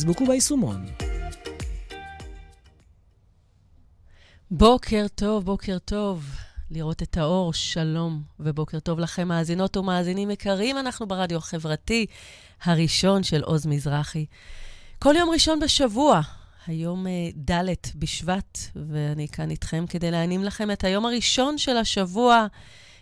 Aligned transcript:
בפייסבוק 0.00 0.20
וביישומון. 0.20 0.86
בוקר 4.50 5.06
טוב, 5.14 5.44
בוקר 5.44 5.78
טוב. 5.78 6.24
לראות 6.70 7.02
את 7.02 7.16
האור, 7.16 7.52
שלום, 7.52 8.22
ובוקר 8.40 8.80
טוב 8.80 8.98
לכם, 8.98 9.28
מאזינות 9.28 9.76
ומאזינים 9.76 10.30
יקרים. 10.30 10.78
אנחנו 10.78 11.06
ברדיו 11.06 11.38
החברתי 11.38 12.06
הראשון 12.62 13.22
של 13.22 13.42
עוז 13.42 13.66
מזרחי. 13.66 14.26
כל 14.98 15.14
יום 15.18 15.30
ראשון 15.30 15.60
בשבוע, 15.60 16.20
היום 16.66 17.06
אה, 17.06 17.12
ד' 17.50 17.74
בשבט, 17.94 18.58
ואני 18.90 19.28
כאן 19.28 19.50
איתכם 19.50 19.84
כדי 19.88 20.10
להנים 20.10 20.44
לכם 20.44 20.70
את 20.70 20.84
היום 20.84 21.06
הראשון 21.06 21.58
של 21.58 21.76
השבוע, 21.76 22.46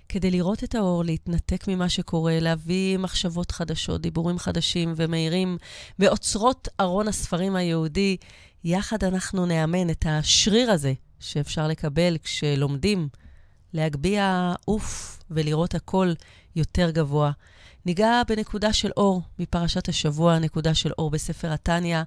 כדי 0.08 0.30
לראות 0.30 0.64
את 0.64 0.74
האור, 0.74 1.04
להתנתק 1.04 1.68
ממה 1.68 1.88
שקורה, 1.88 2.40
להביא 2.40 2.98
מחשבות 2.98 3.50
חדשות, 3.50 4.00
דיבורים 4.00 4.38
חדשים 4.38 4.94
ומהירים 4.96 5.58
באוצרות 5.98 6.68
ארון 6.80 7.08
הספרים 7.08 7.56
היהודי. 7.56 8.16
יחד 8.64 9.04
אנחנו 9.04 9.46
נאמן 9.46 9.90
את 9.90 10.06
השריר 10.08 10.70
הזה 10.70 10.92
שאפשר 11.20 11.68
לקבל 11.68 12.16
כשלומדים, 12.24 13.08
להגביה 13.72 14.54
עוף 14.64 15.18
ולראות 15.30 15.74
הכל 15.74 16.12
יותר 16.56 16.90
גבוה. 16.90 17.30
ניגע 17.86 18.22
בנקודה 18.28 18.72
של 18.72 18.90
אור 18.96 19.22
מפרשת 19.38 19.88
השבוע, 19.88 20.38
נקודה 20.38 20.74
של 20.74 20.92
אור 20.98 21.10
בספר 21.10 21.52
התניא, 21.52 21.98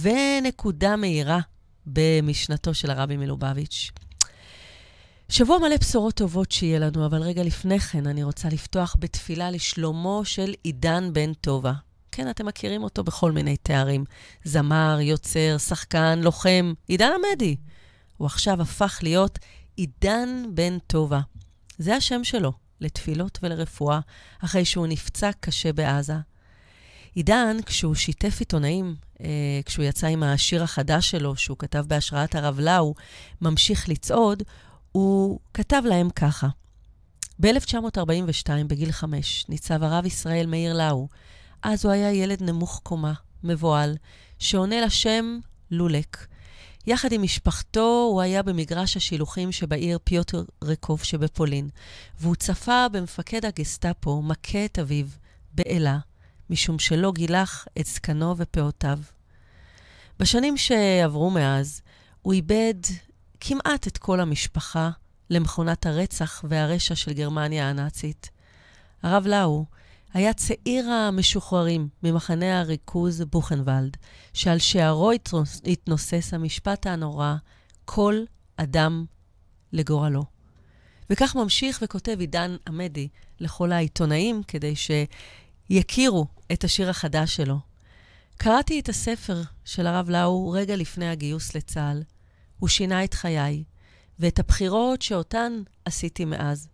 ונקודה 0.00 0.96
מהירה 0.96 1.40
במשנתו 1.86 2.74
של 2.74 2.90
הרבי 2.90 3.16
מלובביץ'. 3.16 3.90
שבוע 5.28 5.58
מלא 5.58 5.76
בשורות 5.80 6.14
טובות 6.14 6.52
שיהיה 6.52 6.78
לנו, 6.78 7.06
אבל 7.06 7.22
רגע 7.22 7.42
לפני 7.42 7.80
כן 7.80 8.06
אני 8.06 8.22
רוצה 8.22 8.48
לפתוח 8.48 8.96
בתפילה 8.98 9.50
לשלומו 9.50 10.24
של 10.24 10.54
עידן 10.62 11.12
בן 11.12 11.34
טובה. 11.34 11.72
כן, 12.12 12.30
אתם 12.30 12.46
מכירים 12.46 12.82
אותו 12.82 13.04
בכל 13.04 13.32
מיני 13.32 13.56
תארים. 13.56 14.04
זמר, 14.44 14.98
יוצר, 15.00 15.56
שחקן, 15.58 16.18
לוחם, 16.22 16.72
עידן 16.88 17.10
עמדי. 17.14 17.56
הוא 18.16 18.26
עכשיו 18.26 18.62
הפך 18.62 18.98
להיות 19.02 19.38
עידן 19.76 20.44
בן 20.54 20.78
טובה. 20.86 21.20
זה 21.78 21.96
השם 21.96 22.24
שלו, 22.24 22.52
לתפילות 22.80 23.38
ולרפואה, 23.42 24.00
אחרי 24.44 24.64
שהוא 24.64 24.86
נפצע 24.86 25.30
קשה 25.40 25.72
בעזה. 25.72 26.16
עידן, 27.14 27.56
כשהוא 27.66 27.94
שיתף 27.94 28.36
עיתונאים, 28.40 28.94
אה, 29.20 29.60
כשהוא 29.64 29.84
יצא 29.84 30.06
עם 30.06 30.22
השיר 30.22 30.62
החדש 30.62 31.10
שלו, 31.10 31.36
שהוא 31.36 31.58
כתב 31.58 31.84
בהשראת 31.88 32.34
הרב 32.34 32.60
לאו, 32.60 32.94
ממשיך 33.40 33.88
לצעוד, 33.88 34.42
הוא 34.96 35.38
כתב 35.54 35.82
להם 35.84 36.10
ככה: 36.10 36.48
ב-1942, 37.40 38.50
בגיל 38.66 38.92
חמש, 38.92 39.44
ניצב 39.48 39.82
הרב 39.82 40.06
ישראל 40.06 40.46
מאיר 40.46 40.72
לאו. 40.72 41.08
אז 41.62 41.84
הוא 41.84 41.92
היה 41.92 42.12
ילד 42.12 42.42
נמוך 42.42 42.80
קומה, 42.82 43.12
מבוהל, 43.44 43.96
שעונה 44.38 44.80
לשם 44.80 45.38
לולק. 45.70 46.26
יחד 46.86 47.12
עם 47.12 47.22
משפחתו 47.22 48.08
הוא 48.10 48.20
היה 48.20 48.42
במגרש 48.42 48.96
השילוחים 48.96 49.52
שבעיר 49.52 49.98
פיוטר 50.04 50.44
רקוב 50.64 51.02
שבפולין, 51.02 51.68
והוא 52.20 52.34
צפה 52.34 52.88
במפקד 52.92 53.44
הגסטאפו 53.44 54.22
מכה 54.22 54.64
את 54.64 54.78
אביו, 54.78 55.06
באלה, 55.54 55.98
משום 56.50 56.78
שלא 56.78 57.12
גילח 57.12 57.66
את 57.80 57.86
זקנו 57.86 58.36
ופאותיו. 58.36 58.98
בשנים 60.18 60.56
שעברו 60.56 61.30
מאז, 61.30 61.80
הוא 62.22 62.32
איבד 62.32 62.74
כמעט 63.48 63.86
את 63.86 63.98
כל 63.98 64.20
המשפחה 64.20 64.90
למכונת 65.30 65.86
הרצח 65.86 66.44
והרשע 66.48 66.94
של 66.94 67.12
גרמניה 67.12 67.70
הנאצית. 67.70 68.30
הרב 69.02 69.26
לאו 69.26 69.64
היה 70.14 70.32
צעיר 70.32 70.90
המשוחררים 70.90 71.88
ממחנה 72.02 72.60
הריכוז 72.60 73.22
בוכנוולד, 73.22 73.96
שעל 74.32 74.58
שערו 74.58 75.10
התנוסס 75.64 76.34
המשפט 76.34 76.86
הנורא, 76.86 77.34
כל 77.84 78.24
אדם 78.56 79.04
לגורלו. 79.72 80.24
וכך 81.10 81.36
ממשיך 81.36 81.78
וכותב 81.82 82.16
עידן 82.20 82.56
עמדי 82.68 83.08
לכל 83.40 83.72
העיתונאים 83.72 84.42
כדי 84.48 84.74
שיכירו 84.76 86.26
את 86.52 86.64
השיר 86.64 86.90
החדש 86.90 87.36
שלו. 87.36 87.58
קראתי 88.36 88.80
את 88.80 88.88
הספר 88.88 89.42
של 89.64 89.86
הרב 89.86 90.10
לאו 90.10 90.50
רגע 90.50 90.76
לפני 90.76 91.08
הגיוס 91.08 91.56
לצה"ל. 91.56 92.15
הוא 92.58 92.68
שינה 92.68 93.04
את 93.04 93.14
חיי, 93.14 93.64
ואת 94.18 94.38
הבחירות 94.38 95.02
שאותן 95.02 95.62
עשיתי 95.84 96.24
מאז. 96.24 96.68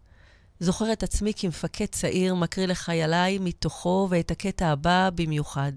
זוכר 0.60 0.92
את 0.92 1.02
עצמי 1.02 1.32
כמפקד 1.36 1.86
צעיר 1.86 2.34
מקריא 2.34 2.66
לחייליי 2.66 3.38
מתוכו 3.38 4.08
ואת 4.10 4.30
הקטע 4.30 4.68
הבא 4.68 5.10
במיוחד. 5.14 5.72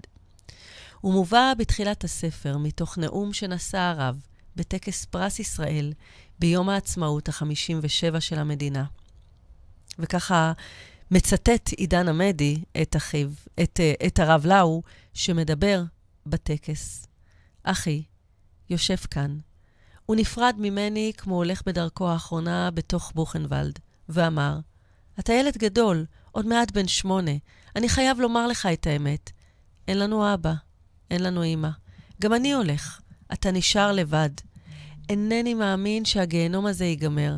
הוא 1.00 1.12
מובא 1.12 1.52
בתחילת 1.58 2.04
הספר 2.04 2.58
מתוך 2.58 2.98
נאום 2.98 3.32
שנשא 3.32 3.78
הרב 3.78 4.20
בטקס 4.56 5.04
פרס 5.04 5.38
ישראל 5.38 5.92
ביום 6.38 6.68
העצמאות 6.68 7.28
ה-57 7.28 8.20
של 8.20 8.38
המדינה. 8.38 8.84
וככה 9.98 10.52
מצטט 11.10 11.68
עידן 11.76 12.08
עמדי 12.08 12.62
את 12.82 12.96
אחיו, 12.96 13.30
את, 13.62 13.80
את 14.06 14.18
הרב 14.18 14.46
לאו, 14.46 14.82
שמדבר 15.14 15.82
בטקס. 16.26 17.06
אחי, 17.62 18.02
יושב 18.70 18.96
כאן. 18.96 19.38
הוא 20.06 20.16
נפרד 20.16 20.54
ממני 20.58 21.12
כמו 21.16 21.36
הולך 21.36 21.62
בדרכו 21.66 22.08
האחרונה 22.08 22.70
בתוך 22.70 23.12
בוכנוולד, 23.14 23.78
ואמר, 24.08 24.58
אתה 25.18 25.32
ילד 25.32 25.56
גדול, 25.56 26.06
עוד 26.30 26.46
מעט 26.46 26.70
בן 26.70 26.88
שמונה. 26.88 27.30
אני 27.76 27.88
חייב 27.88 28.20
לומר 28.20 28.46
לך 28.46 28.68
את 28.72 28.86
האמת. 28.86 29.30
אין 29.88 29.98
לנו 29.98 30.34
אבא, 30.34 30.54
אין 31.10 31.22
לנו 31.22 31.44
אמא. 31.44 31.68
גם 32.22 32.34
אני 32.34 32.52
הולך. 32.52 33.00
אתה 33.32 33.50
נשאר 33.50 33.92
לבד. 33.92 34.30
אינני 35.08 35.54
מאמין 35.54 36.04
שהגיהנום 36.04 36.66
הזה 36.66 36.84
ייגמר. 36.84 37.36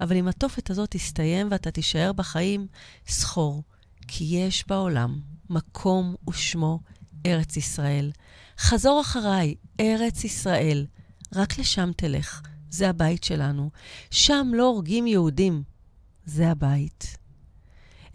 אבל 0.00 0.16
אם 0.16 0.28
התופת 0.28 0.70
הזאת 0.70 0.90
תסתיים 0.90 1.48
ואתה 1.50 1.70
תישאר 1.70 2.12
בחיים, 2.12 2.66
סחור, 3.08 3.62
כי 4.08 4.24
יש 4.24 4.64
בעולם 4.66 5.20
מקום 5.50 6.14
ושמו 6.30 6.80
ארץ 7.26 7.56
ישראל. 7.56 8.10
חזור 8.58 9.00
אחריי, 9.00 9.54
ארץ 9.80 10.24
ישראל. 10.24 10.86
רק 11.34 11.58
לשם 11.58 11.90
תלך, 11.96 12.42
זה 12.70 12.88
הבית 12.88 13.24
שלנו. 13.24 13.70
שם 14.10 14.48
לא 14.54 14.66
הורגים 14.66 15.06
יהודים, 15.06 15.62
זה 16.24 16.50
הבית. 16.50 17.16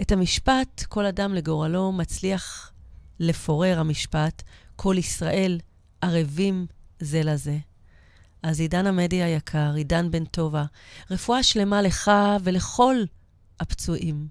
את 0.01 0.11
המשפט, 0.11 0.83
כל 0.83 1.05
אדם 1.05 1.33
לגורלו, 1.33 1.91
מצליח 1.91 2.71
לפורר 3.19 3.79
המשפט, 3.79 4.43
כל 4.75 4.95
ישראל 4.97 5.59
ערבים 6.01 6.65
זה 6.99 7.23
לזה. 7.23 7.57
אז 8.43 8.59
עידן 8.59 8.87
עמדי 8.87 9.23
היקר, 9.23 9.73
עידן 9.75 10.11
בן 10.11 10.25
טובה, 10.25 10.65
רפואה 11.11 11.43
שלמה 11.43 11.81
לך 11.81 12.11
ולכל 12.43 12.95
הפצועים. 13.59 14.27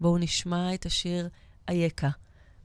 בואו 0.00 0.18
נשמע 0.18 0.74
את 0.74 0.86
השיר 0.86 1.28
אייכה. 1.68 2.10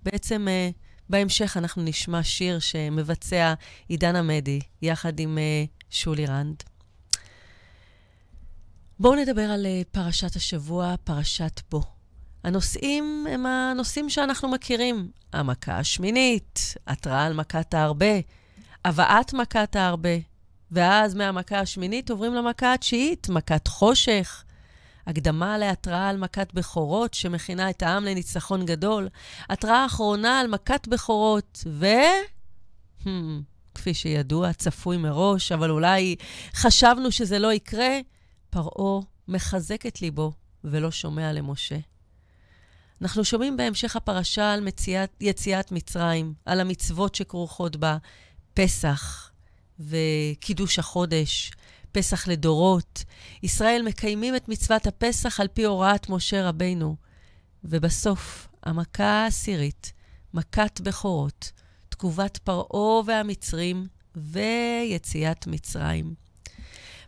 בעצם 0.03 0.47
uh, 0.47 0.88
בהמשך 1.09 1.57
אנחנו 1.57 1.83
נשמע 1.83 2.23
שיר 2.23 2.59
שמבצע 2.59 3.53
עידן 3.87 4.15
עמדי, 4.15 4.59
יחד 4.81 5.19
עם 5.19 5.37
uh, 5.37 5.85
שולי 5.89 6.25
רנד. 6.25 6.63
בואו 8.99 9.15
נדבר 9.15 9.41
על 9.51 9.65
uh, 9.65 9.85
פרשת 9.91 10.35
השבוע, 10.35 10.95
פרשת 11.03 11.61
בו. 11.71 11.81
הנושאים 12.43 13.25
הם 13.29 13.45
הנושאים 13.45 14.09
שאנחנו 14.09 14.49
מכירים. 14.49 15.11
המכה 15.33 15.77
השמינית, 15.77 16.75
התראה 16.87 17.25
על 17.25 17.33
מכת 17.33 17.73
הארבה, 17.73 18.19
הבאת 18.85 19.33
מכת 19.33 19.75
הארבה, 19.75 20.17
ואז 20.71 21.15
מהמכה 21.15 21.59
השמינית 21.59 22.09
עוברים 22.11 22.33
למכה 22.33 22.73
התשיעית, 22.73 23.29
מכת 23.29 23.67
חושך, 23.67 24.43
הקדמה 25.09 25.57
להתראה 25.57 26.09
על 26.09 26.17
מכת 26.17 26.53
בכורות 26.53 27.13
שמכינה 27.13 27.69
את 27.69 27.81
העם 27.81 28.05
לניצחון 28.05 28.65
גדול, 28.65 29.09
התראה 29.49 29.85
אחרונה 29.85 30.39
על 30.39 30.47
מכת 30.47 30.87
בכורות, 30.87 31.63
ו... 31.67 31.85
Hmm, 33.03 33.07
כפי 33.75 33.93
שידוע, 33.93 34.53
צפוי 34.53 34.97
מראש, 34.97 35.51
אבל 35.51 35.69
אולי 35.69 36.15
חשבנו 36.53 37.11
שזה 37.11 37.39
לא 37.39 37.53
יקרה, 37.53 37.99
פרעה 38.49 39.01
מחזק 39.27 39.85
את 39.85 40.01
ליבו 40.01 40.31
ולא 40.63 40.91
שומע 40.91 41.33
למשה. 41.33 41.77
אנחנו 43.01 43.25
שומעים 43.25 43.57
בהמשך 43.57 43.95
הפרשה 43.95 44.53
על 44.53 44.61
מציאת, 44.61 45.09
יציאת 45.21 45.71
מצרים, 45.71 46.33
על 46.45 46.59
המצוות 46.59 47.15
שכרוכות 47.15 47.75
בה, 47.75 47.97
פסח 48.53 49.31
וקידוש 49.79 50.79
החודש, 50.79 51.51
פסח 51.91 52.27
לדורות. 52.27 53.03
ישראל 53.43 53.81
מקיימים 53.85 54.35
את 54.35 54.49
מצוות 54.49 54.87
הפסח 54.87 55.39
על 55.39 55.47
פי 55.47 55.63
הוראת 55.63 56.09
משה 56.09 56.49
רבינו. 56.49 56.95
ובסוף, 57.63 58.47
המכה 58.63 59.03
העשירית, 59.03 59.93
מכת 60.33 60.81
בכורות, 60.81 61.51
תגובת 61.89 62.37
פרעה 62.37 63.01
והמצרים 63.05 63.87
ויציאת 64.15 65.47
מצרים. 65.47 66.13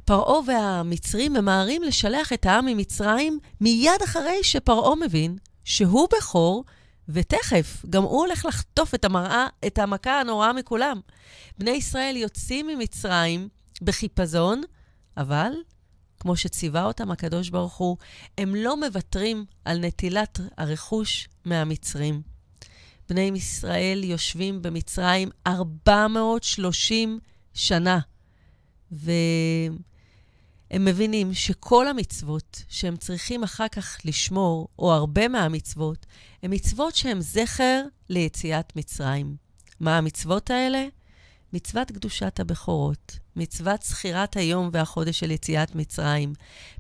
פרעה 0.06 0.40
והמצרים 0.48 1.34
ממהרים 1.34 1.84
לשלח 1.84 2.34
את 2.34 2.46
העם 2.46 2.66
ממצרים 2.66 3.40
מיד 3.62 4.02
אחרי 4.04 4.44
שפרעה 4.44 4.96
מבין 4.96 5.38
שהוא 5.64 6.08
בכור 6.18 6.64
ותכף, 7.10 7.86
גם 7.90 8.04
הוא 8.04 8.20
הולך 8.20 8.46
לחטוף 8.46 8.96
את, 8.96 9.06
המראה, 9.06 9.48
את 9.68 9.78
המכה 9.78 10.20
הנוראה 10.20 10.54
מכולם. 10.54 11.00
בני 11.58 11.72
ישראל 11.72 12.18
יוצאים 12.18 12.68
ממצרים 12.68 13.50
בחיפזון, 13.82 14.62
אבל, 15.18 15.52
כמו 16.20 16.36
שציווה 16.36 16.84
אותם 16.84 17.12
הקדוש 17.12 17.50
ברוך 17.50 17.74
הוא, 17.78 17.98
הם 18.38 18.56
לא 18.56 18.80
מוותרים 18.80 19.46
על 19.66 19.80
נטילת 19.80 20.40
הרכוש 20.58 21.30
מהמצרים. 21.46 22.22
בני 23.10 23.32
ישראל 23.36 24.04
יושבים 24.04 24.62
במצרים 24.62 25.30
430 25.48 27.20
שנה, 27.54 28.00
והם 28.92 29.76
מבינים 30.80 31.34
שכל 31.34 31.88
המצוות 31.88 32.64
שהם 32.70 32.98
צריכים 32.98 33.44
אחר 33.44 33.68
כך 33.68 33.98
לשמור, 34.06 34.68
או 34.80 34.94
הרבה 34.94 35.28
מהמצוות, 35.28 36.06
הן 36.44 36.54
מצוות 36.54 36.96
שהן 36.96 37.22
זכר 37.22 37.84
ליציאת 38.10 38.76
מצרים. 38.76 39.36
מה 39.80 39.98
המצוות 39.98 40.50
האלה? 40.50 40.88
מצוות 41.54 41.92
קדושת 41.92 42.40
הבכורות, 42.40 43.20
מצוות 43.36 43.82
זכירת 43.84 44.38
היום 44.38 44.70
והחודש 44.74 45.20
של 45.20 45.32
יציאת 45.32 45.76
מצרים, 45.76 46.34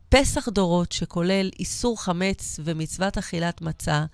פסח 0.09 0.49
דורות 0.49 0.91
שכולל 0.91 1.49
איסור 1.59 2.03
חמץ 2.03 2.59
ומצוות 2.63 3.17
אכילת 3.17 3.61
מצה, 3.61 4.05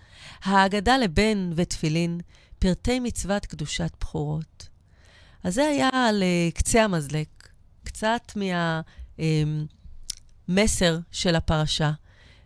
ההגדה 0.43 0.97
לבן 0.97 1.49
ותפילין, 1.55 2.19
פרטי 2.59 2.99
מצוות 2.99 3.45
קדושת 3.45 3.91
בכורות. 4.01 4.69
אז 5.43 5.53
זה 5.53 5.63
היה 5.67 5.89
על 5.93 6.23
uh, 6.23 6.57
קצה 6.57 6.83
המזלג, 6.83 7.25
קצת 7.83 8.33
מהמסר 10.47 10.95
אמ, 10.95 11.01
של 11.11 11.35
הפרשה. 11.35 11.91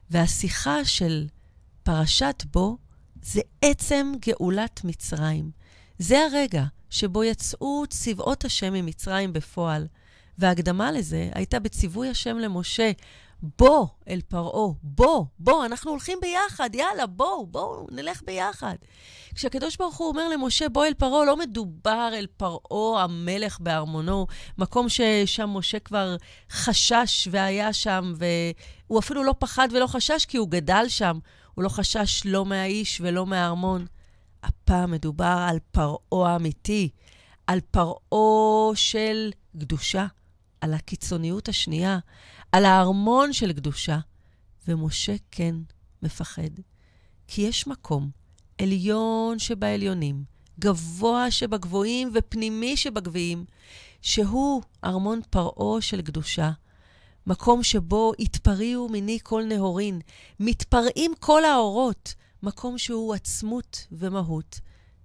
והשיחה 0.10 0.86
של 0.86 1.28
פרשת 1.84 2.44
בו 2.54 2.78
זה 3.22 3.42
עצם 3.62 4.12
גאולת 4.25 4.84
מצרים. 4.84 5.52
זה 6.00 6.19
הרגע 6.19 6.63
שבו 6.91 7.23
יצאו 7.23 7.83
צבאות 7.89 8.45
השם 8.45 8.73
ממצרים 8.73 9.33
בפועל. 9.33 9.88
וההקדמה 10.38 10.91
לזה 10.91 11.29
הייתה 11.33 11.59
בציווי 11.59 12.09
השם 12.09 12.38
למשה, 12.38 12.91
בוא 13.57 13.88
אל 14.09 14.21
פרעה, 14.27 14.73
בוא, 14.83 15.25
בוא, 15.39 15.65
אנחנו 15.65 15.91
הולכים 15.91 16.17
ביחד, 16.21 16.75
יאללה, 16.75 17.05
בואו, 17.05 17.47
בואו, 17.47 17.88
נלך 17.91 18.21
ביחד. 18.25 18.75
כשהקדוש 19.35 19.77
ברוך 19.77 19.97
הוא 19.97 20.07
אומר 20.07 20.29
למשה, 20.29 20.69
בוא 20.69 20.85
אל 20.85 20.93
פרעה, 20.93 21.25
לא 21.25 21.38
מדובר 21.38 22.09
אל 22.13 22.27
פרעה 22.38 23.03
המלך 23.03 23.59
בארמונו, 23.59 24.27
מקום 24.57 24.89
ששם 24.89 25.49
משה 25.49 25.79
כבר 25.79 26.15
חשש 26.51 27.27
והיה 27.31 27.73
שם, 27.73 28.13
והוא 28.17 28.99
אפילו 28.99 29.23
לא 29.23 29.35
פחד 29.39 29.67
ולא 29.71 29.88
חשש 29.88 30.25
כי 30.25 30.38
הוא 30.38 30.49
גדל 30.49 30.85
שם. 30.88 31.19
הוא 31.55 31.63
לא 31.63 31.69
חשש 31.69 32.21
לא 32.25 32.45
מהאיש 32.45 33.01
ולא 33.01 33.25
מהארמון. 33.25 33.85
הפעם 34.43 34.91
מדובר 34.91 35.45
על 35.49 35.57
פרעה 35.71 36.35
אמיתי, 36.35 36.89
על 37.47 37.59
פרעה 37.71 38.75
של 38.75 39.31
קדושה, 39.59 40.07
על 40.61 40.73
הקיצוניות 40.73 41.49
השנייה, 41.49 41.99
על 42.51 42.65
הארמון 42.65 43.33
של 43.33 43.53
קדושה. 43.53 43.99
ומשה 44.67 45.15
כן 45.31 45.55
מפחד, 46.03 46.49
כי 47.27 47.41
יש 47.41 47.67
מקום 47.67 48.09
עליון 48.61 49.39
שבעליונים, 49.39 50.23
גבוה 50.59 51.31
שבגבוהים 51.31 52.11
ופנימי 52.13 52.77
שבגביעים, 52.77 53.45
שהוא 54.01 54.61
ארמון 54.83 55.21
פרעה 55.29 55.81
של 55.81 56.01
קדושה. 56.01 56.51
מקום 57.27 57.63
שבו 57.63 58.11
התפריעו 58.19 58.89
מיני 58.89 59.19
כל 59.23 59.43
נהורין, 59.43 60.01
מתפרעים 60.39 61.13
כל 61.19 61.45
האורות, 61.45 62.13
מקום 62.43 62.77
שהוא 62.77 63.13
עצמות 63.13 63.88
ומהות, 63.91 64.59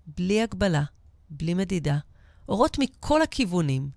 בלי 0.07 0.43
הגבלה, 0.43 0.85
בלי 1.31 1.55
מדידה, 1.55 1.99
אורות 2.49 2.79
מכל 2.79 3.23
הכיוונים. 3.23 3.91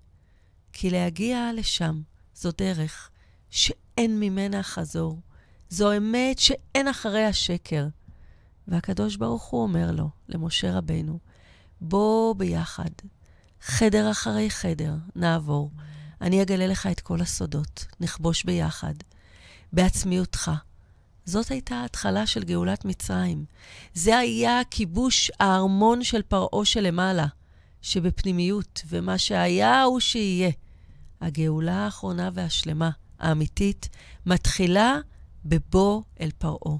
כי 0.72 0.90
להגיע 0.90 1.50
לשם 1.54 2.02
זו 2.34 2.50
דרך 2.58 3.10
שאין 3.50 4.20
ממנה 4.20 4.62
חזור. 4.62 5.20
זו 5.70 5.96
אמת 5.96 6.38
שאין 6.38 6.88
אחריה 6.88 7.32
שקר. 7.32 7.86
והקדוש 8.68 9.16
ברוך 9.16 9.44
הוא 9.44 9.62
אומר 9.62 9.90
לו, 9.92 10.10
למשה 10.28 10.78
רבנו, 10.78 11.18
בוא 11.80 12.34
ביחד, 12.34 12.90
חדר 13.60 14.10
אחרי 14.10 14.50
חדר, 14.50 14.94
נעבור. 15.16 15.70
אני 16.20 16.42
אגלה 16.42 16.66
לך 16.66 16.86
את 16.86 17.00
כל 17.00 17.20
הסודות, 17.20 17.86
נכבוש 18.00 18.44
ביחד, 18.44 18.94
בעצמיותך. 19.72 20.50
זאת 21.30 21.50
הייתה 21.50 21.74
ההתחלה 21.74 22.26
של 22.26 22.44
גאולת 22.44 22.84
מצרים. 22.84 23.44
זה 23.94 24.18
היה 24.18 24.60
כיבוש 24.70 25.30
הארמון 25.40 26.04
של 26.04 26.22
פרעה 26.22 26.64
שלמעלה, 26.64 27.26
שבפנימיות, 27.82 28.82
ומה 28.88 29.18
שהיה 29.18 29.82
הוא 29.82 30.00
שיהיה. 30.00 30.50
הגאולה 31.20 31.84
האחרונה 31.84 32.30
והשלמה, 32.34 32.90
האמיתית, 33.18 33.88
מתחילה 34.26 34.98
בבוא 35.44 36.02
אל 36.20 36.30
פרעה. 36.38 36.76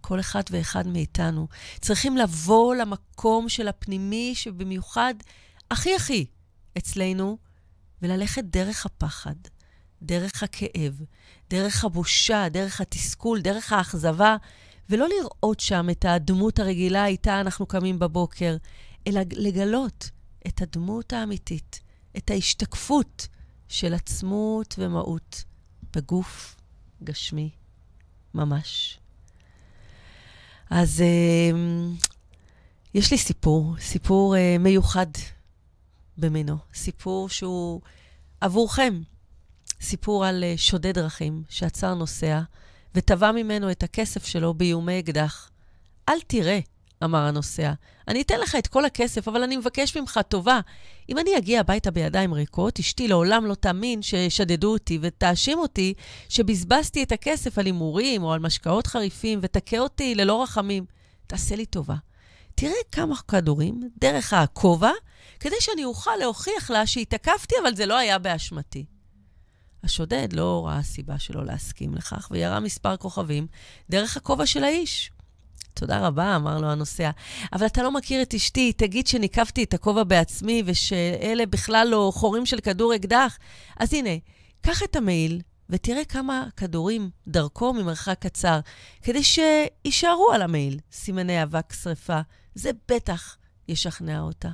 כל 0.00 0.20
אחד 0.20 0.42
ואחד 0.50 0.86
מאיתנו 0.86 1.48
צריכים 1.80 2.16
לבוא 2.16 2.74
למקום 2.74 3.48
של 3.48 3.68
הפנימי, 3.68 4.32
שבמיוחד 4.34 5.14
הכי 5.70 5.94
הכי 5.94 6.26
אצלנו, 6.78 7.38
וללכת 8.02 8.44
דרך 8.44 8.86
הפחד, 8.86 9.34
דרך 10.02 10.42
הכאב, 10.42 11.02
דרך 11.50 11.84
הבושה, 11.84 12.48
דרך 12.48 12.80
התסכול, 12.80 13.40
דרך 13.40 13.72
האכזבה, 13.72 14.36
ולא 14.90 15.06
לראות 15.08 15.60
שם 15.60 15.86
את 15.90 16.04
הדמות 16.04 16.58
הרגילה 16.58 17.06
איתה 17.06 17.40
אנחנו 17.40 17.66
קמים 17.66 17.98
בבוקר, 17.98 18.56
אלא 19.06 19.20
לגלות 19.32 20.10
את 20.46 20.62
הדמות 20.62 21.12
האמיתית, 21.12 21.80
את 22.16 22.30
ההשתקפות 22.30 23.28
של 23.68 23.94
עצמות 23.94 24.74
ומהות 24.78 25.44
בגוף 25.96 26.56
גשמי 27.04 27.50
ממש. 28.34 28.98
אז 30.70 31.02
uh, 31.02 32.04
יש 32.94 33.10
לי 33.10 33.18
סיפור, 33.18 33.74
סיפור 33.78 34.34
uh, 34.34 34.38
מיוחד 34.58 35.06
במינו, 36.18 36.56
סיפור 36.74 37.28
שהוא 37.28 37.80
עבורכם, 38.40 39.02
סיפור 39.80 40.24
על 40.26 40.44
uh, 40.44 40.58
שודד 40.58 40.94
דרכים 40.94 41.42
שעצר 41.48 41.94
נוסע 41.94 42.40
ותבע 42.94 43.32
ממנו 43.32 43.70
את 43.70 43.82
הכסף 43.82 44.24
שלו 44.24 44.54
באיומי 44.54 45.00
אקדח. 45.00 45.50
אל 46.08 46.20
תראה, 46.26 46.58
אמר 47.04 47.18
הנוסע, 47.18 47.72
אני 48.08 48.22
אתן 48.22 48.40
לך 48.40 48.54
את 48.54 48.66
כל 48.66 48.84
הכסף, 48.84 49.28
אבל 49.28 49.42
אני 49.42 49.56
מבקש 49.56 49.96
ממך 49.96 50.20
טובה. 50.28 50.60
אם 51.08 51.18
אני 51.18 51.38
אגיע 51.38 51.60
הביתה 51.60 51.90
בידיים 51.90 52.34
ריקות, 52.34 52.78
אשתי 52.78 53.08
לעולם 53.08 53.46
לא 53.46 53.54
תאמין 53.54 54.02
ששדדו 54.02 54.72
אותי 54.72 54.98
ותאשים 55.02 55.58
אותי 55.58 55.94
שבזבזתי 56.28 57.02
את 57.02 57.12
הכסף 57.12 57.58
על 57.58 57.66
הימורים 57.66 58.22
או 58.22 58.32
על 58.32 58.40
משקאות 58.40 58.86
חריפים 58.86 59.38
ותכה 59.42 59.78
אותי 59.78 60.14
ללא 60.14 60.42
רחמים. 60.42 60.84
תעשה 61.26 61.56
לי 61.56 61.66
טובה. 61.66 61.96
תראה 62.54 62.72
כמה 62.92 63.16
כדורים 63.28 63.90
דרך 64.00 64.32
הכובע, 64.32 64.92
כדי 65.40 65.56
שאני 65.60 65.84
אוכל 65.84 66.16
להוכיח 66.20 66.70
לה 66.70 66.86
שהתעכבתי, 66.86 67.54
אבל 67.62 67.74
זה 67.74 67.86
לא 67.86 67.96
היה 67.96 68.18
באשמתי. 68.18 68.84
השודד 69.84 70.32
לא 70.32 70.66
ראה 70.66 70.82
סיבה 70.82 71.18
שלא 71.18 71.44
להסכים 71.44 71.94
לכך, 71.94 72.28
וירה 72.30 72.60
מספר 72.60 72.96
כוכבים 72.96 73.46
דרך 73.90 74.16
הכובע 74.16 74.46
של 74.46 74.64
האיש. 74.64 75.10
תודה 75.74 76.06
רבה, 76.06 76.36
אמר 76.36 76.58
לו 76.58 76.70
הנוסע. 76.70 77.10
אבל 77.52 77.66
אתה 77.66 77.82
לא 77.82 77.92
מכיר 77.92 78.22
את 78.22 78.34
אשתי, 78.34 78.72
תגיד 78.72 79.06
שניקבתי 79.06 79.62
את 79.62 79.74
הכובע 79.74 80.04
בעצמי 80.04 80.62
ושאלה 80.66 81.46
בכלל 81.46 81.88
לא 81.90 82.12
חורים 82.14 82.46
של 82.46 82.60
כדור 82.60 82.94
אקדח. 82.94 83.38
אז 83.76 83.94
הנה, 83.94 84.10
קח 84.60 84.82
את 84.82 84.96
המעיל 84.96 85.40
ותראה 85.70 86.04
כמה 86.04 86.46
כדורים 86.56 87.10
דרכו 87.28 87.72
ממרחק 87.72 88.16
קצר, 88.20 88.60
כדי 89.02 89.22
שיישארו 89.22 90.30
על 90.32 90.42
המעיל 90.42 90.78
סימני 90.92 91.42
אבק 91.42 91.72
שרפה. 91.72 92.20
זה 92.54 92.70
בטח 92.88 93.36
ישכנע 93.68 94.20
אותה. 94.20 94.48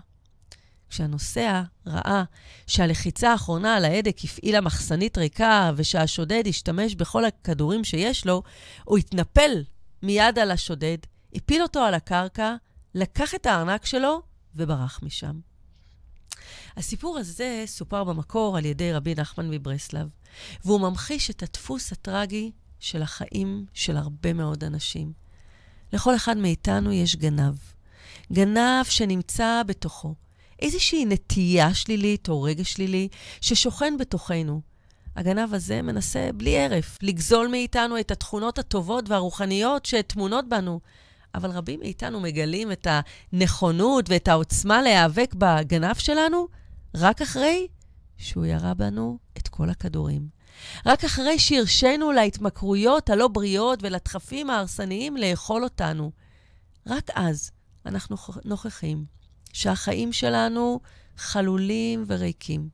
כשהנוסע 0.89 1.63
ראה 1.87 2.25
שהלחיצה 2.67 3.33
האחרונה 3.33 3.77
על 3.77 3.85
ההדק 3.85 4.17
הפעילה 4.25 4.61
מחסנית 4.61 5.19
ריקה 5.19 5.73
ושהשודד 5.77 6.43
השתמש 6.47 6.95
בכל 6.95 7.25
הכדורים 7.25 7.85
שיש 7.85 8.27
לו, 8.27 8.43
הוא 8.85 8.99
התנפל 8.99 9.65
מיד 10.03 10.39
על 10.39 10.51
השודד, 10.51 10.99
הפיל 11.35 11.63
אותו 11.63 11.81
על 11.81 11.95
הקרקע, 11.95 12.55
לקח 12.95 13.35
את 13.35 13.47
הארנק 13.47 13.87
שלו 13.87 14.23
וברח 14.55 15.01
משם. 15.03 15.41
הסיפור 16.77 17.19
הזה 17.19 17.63
סופר 17.67 18.05
במקור 18.05 18.57
על 18.57 18.65
ידי 18.65 18.93
רבי 18.93 19.15
נחמן 19.15 19.51
מברסלב, 19.51 20.09
והוא 20.65 20.81
ממחיש 20.81 21.31
את 21.31 21.43
הדפוס 21.43 21.93
הטרגי 21.93 22.53
של 22.81 23.03
החיים 23.03 23.67
של 23.75 23.97
הרבה 23.97 24.33
מאוד 24.33 24.65
אנשים. 24.65 25.13
לכל 25.93 26.17
אחד 26.17 26.37
מאיתנו 26.37 26.93
יש 26.93 27.17
גנב. 27.17 27.55
גנב 28.33 28.85
שנמצא 28.85 29.63
בתוכו. 29.67 30.15
איזושהי 30.63 31.05
נטייה 31.05 31.75
שלילית 31.75 32.29
או 32.29 32.43
רגע 32.43 32.65
שלילי 32.65 33.09
ששוכן 33.41 33.95
בתוכנו. 33.99 34.61
הגנב 35.17 35.55
הזה 35.55 35.83
מנסה 35.83 36.31
בלי 36.35 36.59
הרף 36.59 36.99
לגזול 37.03 37.49
מאיתנו 37.49 38.01
את 38.01 38.11
התכונות 38.11 38.59
הטובות 38.59 39.09
והרוחניות 39.09 39.87
שטמונות 39.87 40.49
בנו, 40.49 40.81
אבל 41.35 41.51
רבים 41.51 41.81
מאיתנו 41.81 42.21
מגלים 42.21 42.73
את 42.73 42.87
הנכונות 42.91 44.11
ואת 44.11 44.29
העוצמה 44.29 44.83
להיאבק 44.83 45.35
בגנב 45.35 45.97
שלנו 45.97 46.49
רק 46.95 47.23
אחרי 47.23 47.67
שהוא 48.17 48.47
ירה 48.47 48.75
בנו 48.75 49.19
את 49.39 49.49
כל 49.49 49.71
הכדורים. 49.71 50.29
רק 50.87 51.05
אחרי 51.05 51.39
שהרשינו 51.39 52.13
להתמכרויות 52.13 53.11
הלא 53.11 53.29
בריאות 53.29 53.79
ולדחפים 53.83 54.51
ההרסניים 54.51 55.17
לאכול 55.17 55.65
אותנו. 55.65 56.13
רק 56.87 57.11
אז 57.15 57.51
אנחנו 57.87 58.17
נוכחים 58.45 59.05
שהחיים 59.57 60.13
שלנו 60.13 60.81
חלולים 61.17 62.05
וריקים, 62.07 62.69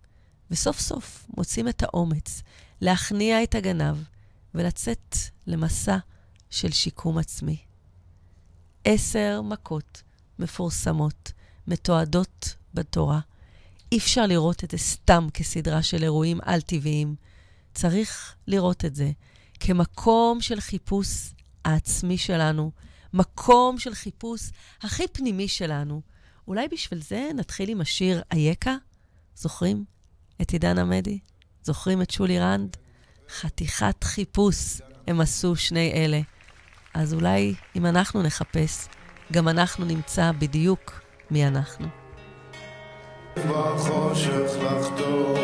וסוף 0.51 0.81
סוף 0.81 1.27
מוצאים 1.37 1.69
את 1.69 1.83
האומץ 1.83 2.43
להכניע 2.81 3.43
את 3.43 3.55
הגנב 3.55 3.97
ולצאת 4.55 5.17
למסע 5.47 5.97
של 6.51 6.73
שיקום 6.73 7.19
עצמי. 7.19 7.57
עשר 8.85 9.43
מכות 9.43 10.03
מפורסמות, 10.39 11.33
מתועדות 11.67 12.55
בתורה. 12.75 13.21
אי 13.93 13.99
אפשר 13.99 14.27
לראות 14.27 14.65
את 14.65 14.71
זה 14.71 14.79
סתם 14.79 15.29
כסדרה 15.35 15.83
של 15.83 16.03
אירועים 16.03 16.39
על-טבעיים. 16.43 17.15
צריך 17.75 18.35
לראות 18.47 18.85
את 18.85 18.95
זה 18.95 19.11
כמקום 19.61 20.41
של 20.41 20.61
חיפוש 20.61 21.09
העצמי 21.65 22.19
שלנו, 22.19 22.71
מקום 23.13 23.79
של 23.79 23.95
חיפוש 23.95 24.51
הכי 24.83 25.09
פנימי 25.13 25.49
שלנו. 25.49 26.12
אולי 26.53 26.69
בשביל 26.69 27.03
זה 27.03 27.31
נתחיל 27.35 27.69
עם 27.69 27.81
השיר 27.81 28.23
אייכה? 28.33 28.75
זוכרים 29.35 29.85
את 30.43 30.51
עידן 30.51 30.79
עמדי? 30.79 31.19
זוכרים 31.63 32.03
את 32.03 32.11
שולי 32.11 32.41
רנד? 32.41 32.77
חתיכת 33.31 34.05
חיפוש 34.05 34.81
הם 35.07 35.21
עשו 35.21 35.57
שני 35.57 35.93
אלה. 35.93 36.21
אז 36.95 37.15
אולי 37.15 37.55
אם 37.77 37.87
אנחנו 37.87 38.23
נחפש, 38.23 38.89
גם 39.33 39.49
אנחנו 39.49 39.85
נמצא 39.85 40.33
בדיוק 40.39 41.01
מי 41.31 41.47
אנחנו. 41.47 41.87
בחושך 43.37 44.51
לחתור, 44.63 45.39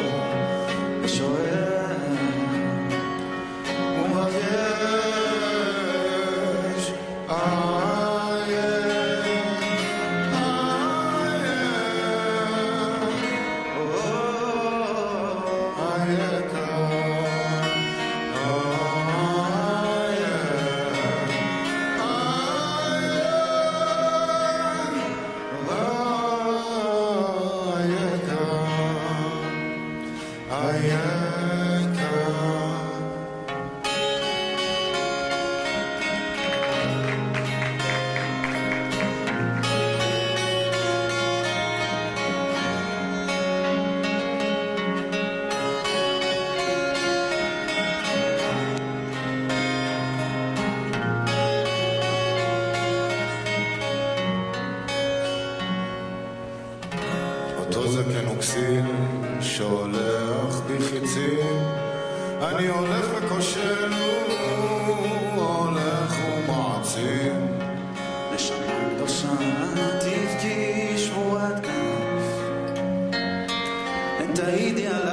i 74.39 74.41
Taidi 74.41 74.87
al 74.87 75.08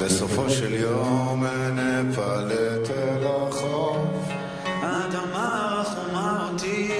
בסופו 0.00 0.50
של 0.50 0.74
יום 0.74 1.44
נפלט 1.72 2.90
אל 2.90 3.26
החוף. 3.26 4.28
האדמה 4.64 5.82
חומה 5.84 6.48
אותי 6.52 6.90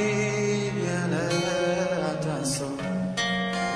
עד 1.13 2.27
הסוף. 2.29 2.81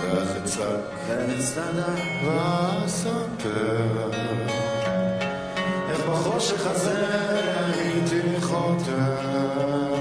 ואז 0.02 0.29
אצעק 0.45 0.81
ואצטדע 1.09 1.87
ואספר 2.26 4.11
איך 5.91 6.00
בחושך 6.11 6.67
הזה 6.67 7.07
הייתי 7.75 8.41
חותר. 8.41 9.91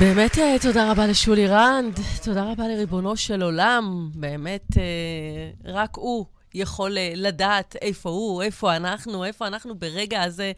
באמת 0.00 0.38
אה, 0.38 0.56
תודה 0.62 0.90
רבה 0.90 1.06
לשולי 1.06 1.46
רנד, 1.46 2.00
תודה 2.24 2.52
רבה 2.52 2.68
לריבונו 2.68 3.16
של 3.16 3.42
עולם. 3.42 4.10
באמת, 4.14 4.66
אה, 4.76 5.72
רק 5.72 5.96
הוא 5.96 6.26
יכול 6.54 6.98
אה, 6.98 7.12
לדעת 7.16 7.76
איפה 7.82 8.10
הוא, 8.10 8.42
איפה 8.42 8.76
אנחנו, 8.76 9.24
איפה 9.24 9.46
אנחנו 9.46 9.78
ברגע 9.78 10.22
הזה 10.22 10.52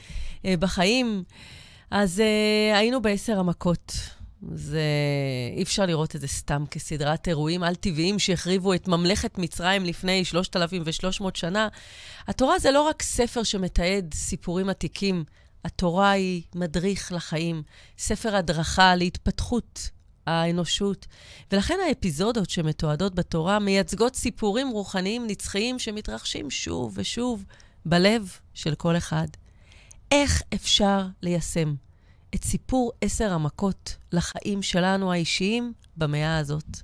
בחיים. 0.44 1.24
אז 1.90 2.22
היינו 2.74 3.02
בעשר 3.02 3.38
המכות. 3.38 3.92
זה... 4.52 4.82
אי 5.56 5.62
אפשר 5.62 5.86
לראות 5.86 6.16
את 6.16 6.20
זה 6.20 6.28
סתם 6.28 6.64
כסדרת 6.70 7.28
אירועים 7.28 7.62
על-טבעיים 7.62 8.18
שהחריבו 8.18 8.74
את 8.74 8.88
ממלכת 8.88 9.38
מצרים 9.38 9.84
לפני 9.84 10.24
3,300 10.24 11.36
שנה. 11.36 11.68
התורה 12.28 12.58
זה 12.58 12.70
לא 12.70 12.82
רק 12.82 13.02
ספר 13.02 13.42
שמתעד 13.42 14.14
סיפורים 14.14 14.68
עתיקים, 14.68 15.24
התורה 15.64 16.10
היא 16.10 16.42
מדריך 16.54 17.12
לחיים, 17.12 17.62
ספר 17.98 18.36
הדרכה 18.36 18.94
להתפתחות 18.94 19.90
האנושות, 20.26 21.06
ולכן 21.52 21.78
האפיזודות 21.88 22.50
שמתועדות 22.50 23.14
בתורה 23.14 23.58
מייצגות 23.58 24.16
סיפורים 24.16 24.68
רוחניים 24.68 25.26
נצחיים 25.26 25.78
שמתרחשים 25.78 26.50
שוב 26.50 26.92
ושוב 26.96 27.44
בלב 27.86 28.36
של 28.54 28.74
כל 28.74 28.96
אחד. 28.96 29.26
איך 30.10 30.42
אפשר 30.54 31.06
ליישם 31.22 31.74
את 32.34 32.44
סיפור 32.44 32.92
עשר 33.00 33.32
המכות 33.32 33.96
לחיים 34.12 34.62
שלנו 34.62 35.12
האישיים 35.12 35.72
במאה 35.96 36.38
הזאת? 36.38 36.80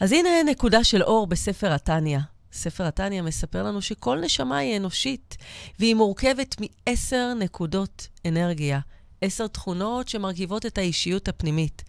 אז 0.00 0.12
הנה 0.12 0.28
נקודה 0.46 0.84
של 0.84 1.02
אור 1.02 1.26
בספר 1.26 1.72
התניא. 1.72 2.18
ספר 2.52 2.84
התניא 2.84 3.22
מספר 3.22 3.62
לנו 3.62 3.82
שכל 3.82 4.20
נשמה 4.20 4.58
היא 4.58 4.76
אנושית, 4.76 5.36
והיא 5.78 5.94
מורכבת 5.94 6.56
מעשר 6.60 7.34
נקודות 7.38 8.08
אנרגיה, 8.26 8.80
עשר 9.20 9.46
תכונות 9.46 10.08
שמרכיבות 10.08 10.66
את 10.66 10.78
האישיות 10.78 11.28
הפנימית. 11.28 11.82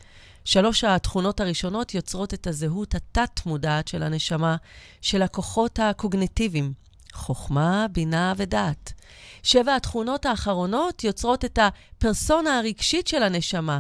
שלוש 0.46 0.84
התכונות 0.84 1.40
הראשונות 1.40 1.94
יוצרות 1.94 2.34
את 2.34 2.48
הזהות 2.48 2.96
התת-מודעת 2.96 3.88
של 3.88 4.04
הנשמה, 4.04 4.56
של 5.02 5.22
הכוחות 5.22 5.80
הקוגניטיביים, 5.80 6.74
חוכמה, 7.14 7.86
בינה 7.92 8.34
ודעת. 8.38 8.94
שבע 9.44 9.76
התכונות 9.76 10.26
האחרונות 10.26 11.04
יוצרות 11.04 11.46
את 11.46 11.60
הפרסונה 11.62 12.58
הרגשית 12.58 13.08
של 13.08 13.24
הנשמה. 13.24 13.80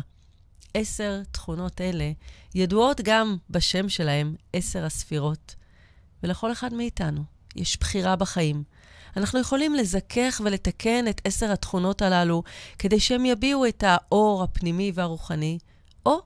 עשר 0.73 1.21
תכונות 1.31 1.81
אלה 1.81 2.11
ידועות 2.55 3.01
גם 3.03 3.37
בשם 3.49 3.89
שלהם, 3.89 4.35
עשר 4.53 4.85
הספירות. 4.85 5.55
ולכל 6.23 6.51
אחד 6.51 6.73
מאיתנו 6.73 7.23
יש 7.55 7.77
בחירה 7.77 8.15
בחיים. 8.15 8.63
אנחנו 9.17 9.39
יכולים 9.39 9.75
לזכך 9.75 10.41
ולתקן 10.45 11.07
את 11.07 11.21
עשר 11.25 11.51
התכונות 11.51 12.01
הללו 12.01 12.43
כדי 12.79 12.99
שהם 12.99 13.25
יביעו 13.25 13.65
את 13.65 13.83
האור 13.87 14.43
הפנימי 14.43 14.91
והרוחני, 14.95 15.57
או 16.05 16.21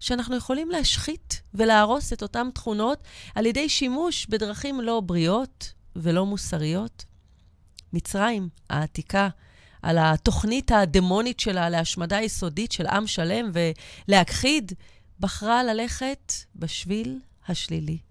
שאנחנו 0.00 0.36
יכולים 0.36 0.70
להשחית 0.70 1.42
ולהרוס 1.54 2.12
את 2.12 2.22
אותן 2.22 2.50
תכונות 2.54 3.02
על 3.34 3.46
ידי 3.46 3.68
שימוש 3.68 4.26
בדרכים 4.26 4.80
לא 4.80 5.00
בריאות 5.00 5.72
ולא 5.96 6.26
מוסריות. 6.26 7.04
מצרים 7.92 8.48
העתיקה, 8.70 9.28
על 9.82 9.98
התוכנית 10.00 10.70
הדמונית 10.72 11.40
שלה 11.40 11.68
להשמדה 11.68 12.20
יסודית 12.20 12.72
של 12.72 12.86
עם 12.86 13.06
שלם 13.06 13.50
ולהכחיד, 14.08 14.72
בחרה 15.20 15.64
ללכת 15.64 16.32
בשביל 16.56 17.20
השלילי. 17.48 18.07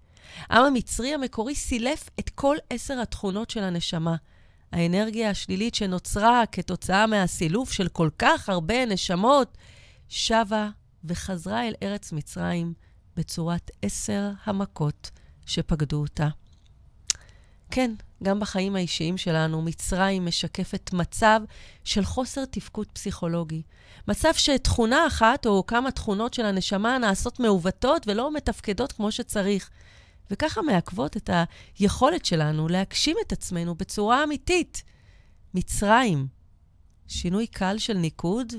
העם 0.50 0.66
המצרי 0.66 1.14
המקורי 1.14 1.56
סילף 1.56 2.10
את 2.20 2.30
כל 2.30 2.56
עשר 2.70 3.02
התכונות 3.02 3.50
של 3.50 3.64
הנשמה. 3.64 4.16
האנרגיה 4.72 5.30
השלילית 5.30 5.76
שנוצרה 5.76 6.44
כתוצאה 6.52 7.08
מהסילוף 7.08 7.72
של 7.72 7.88
כל 7.88 8.10
כך 8.20 8.50
הרבה 8.50 8.86
נשמות, 8.86 9.58
שבה 10.10 10.70
וחזרה 11.04 11.68
אל 11.68 11.74
ארץ 11.84 12.12
מצרים 12.12 12.74
בצורת 13.16 13.72
עשר 13.82 14.32
המכות 14.46 15.12
שפקדו 15.46 15.98
אותה. 15.98 16.28
כן, 17.72 17.92
גם 18.24 18.40
בחיים 18.40 18.76
האישיים 18.76 19.18
שלנו, 19.18 19.62
מצרים 19.62 20.26
משקפת 20.26 20.94
מצב 20.94 21.42
של 21.84 22.06
חוסר 22.06 22.46
תפקוד 22.46 22.88
פסיכולוגי. 22.94 23.62
מצב 24.08 24.34
שתכונה 24.34 25.08
אחת 25.08 25.46
או 25.46 25.66
כמה 25.66 25.92
תכונות 25.92 26.34
של 26.34 26.46
הנשמה 26.46 26.98
נעשות 26.98 27.40
מעוותות 27.40 28.08
ולא 28.08 28.34
מתפקדות 28.34 28.92
כמו 28.92 29.12
שצריך. 29.12 29.70
וככה 30.32 30.62
מעכבות 30.62 31.18
את 31.18 31.30
היכולת 31.80 32.26
שלנו 32.26 32.68
להגשים 32.68 33.18
את 33.28 33.32
עצמנו 33.32 33.76
בצורה 33.76 34.24
אמיתית. 34.24 34.84
מצרים, 35.54 36.28
שינוי 37.08 37.48
קל 37.48 37.78
של 37.78 37.94
ניקוד 37.94 38.54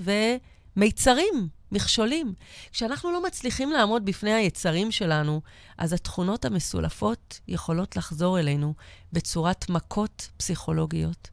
ומיצרים, 0.77 1.49
מכשולים. 1.73 2.35
כשאנחנו 2.73 3.13
לא 3.13 3.23
מצליחים 3.23 3.71
לעמוד 3.73 4.05
בפני 4.05 4.33
היצרים 4.33 4.93
שלנו, 4.93 5.41
אז 5.79 5.93
התכונות 5.93 6.45
המסולפות 6.45 7.41
יכולות 7.49 7.97
לחזור 7.97 8.39
אלינו 8.39 8.75
בצורת 9.13 9.71
מכות 9.71 10.29
פסיכולוגיות. 10.37 11.31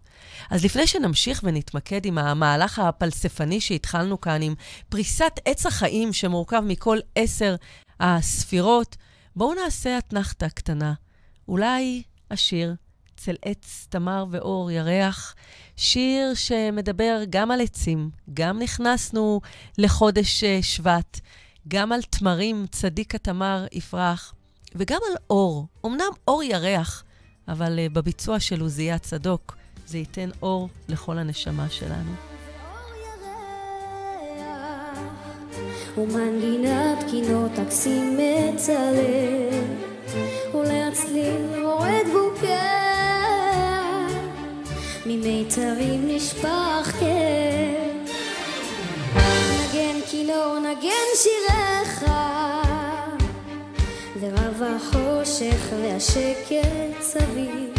אז 0.49 0.65
לפני 0.65 0.87
שנמשיך 0.87 1.41
ונתמקד 1.43 2.05
עם 2.05 2.17
המהלך 2.17 2.79
הפלספני 2.79 3.61
שהתחלנו 3.61 4.21
כאן, 4.21 4.41
עם 4.41 4.55
פריסת 4.89 5.39
עץ 5.45 5.65
החיים 5.65 6.13
שמורכב 6.13 6.61
מכל 6.65 6.97
עשר 7.15 7.55
הספירות, 7.99 8.95
בואו 9.35 9.53
נעשה 9.53 9.97
אתנחתא 9.97 10.47
קטנה. 10.47 10.93
אולי 11.47 12.03
השיר 12.31 12.75
צל 13.17 13.35
עץ, 13.45 13.87
תמר 13.89 14.25
ואור, 14.31 14.71
ירח, 14.71 15.35
שיר 15.75 16.33
שמדבר 16.33 17.21
גם 17.29 17.51
על 17.51 17.61
עצים, 17.61 18.09
גם 18.33 18.59
נכנסנו 18.59 19.41
לחודש 19.77 20.43
אה, 20.43 20.59
שבט, 20.61 21.19
גם 21.67 21.91
על 21.91 22.01
תמרים, 22.01 22.65
צדיק 22.71 23.15
התמר 23.15 23.65
יפרח, 23.71 24.33
וגם 24.75 24.99
על 25.11 25.17
אור. 25.29 25.67
אמנם 25.85 26.11
אור 26.27 26.43
ירח, 26.43 27.03
אבל 27.47 27.79
uh, 27.79 27.93
בביצוע 27.93 28.39
של 28.39 28.61
עוזיה 28.61 28.99
צדוק, 28.99 29.57
זה 29.87 29.97
ייתן 29.97 30.29
אור 30.41 30.69
לכל 30.87 31.17
הנשמה 31.17 31.69
שלנו. 31.69 32.34
ומנגינת 35.97 37.03
קינות 37.09 37.51
תקסים 37.55 38.17
מצלם, 38.17 39.63
ולהצליל 40.53 41.63
הורד 41.63 42.05
בוקר, 42.13 42.47
ממיתרים 45.05 46.07
נשפך 46.07 46.95
כן. 46.99 48.03
נגן 49.59 49.99
כינור, 50.11 50.59
נגן 50.59 51.09
שיריך, 51.15 52.05
ורב 54.19 54.61
החושך 54.63 55.73
והשקט 55.81 57.01
סביב, 57.01 57.74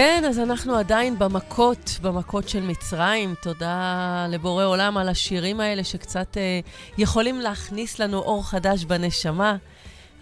כן, 0.00 0.22
אז 0.28 0.38
אנחנו 0.38 0.76
עדיין 0.76 1.18
במכות, 1.18 1.98
במכות 2.02 2.48
של 2.48 2.62
מצרים. 2.62 3.34
תודה 3.42 4.26
לבורא 4.28 4.64
עולם 4.64 4.96
על 4.96 5.08
השירים 5.08 5.60
האלה 5.60 5.84
שקצת 5.84 6.36
אה, 6.36 6.60
יכולים 6.98 7.40
להכניס 7.40 7.98
לנו 7.98 8.18
אור 8.18 8.48
חדש 8.48 8.84
בנשמה. 8.84 9.56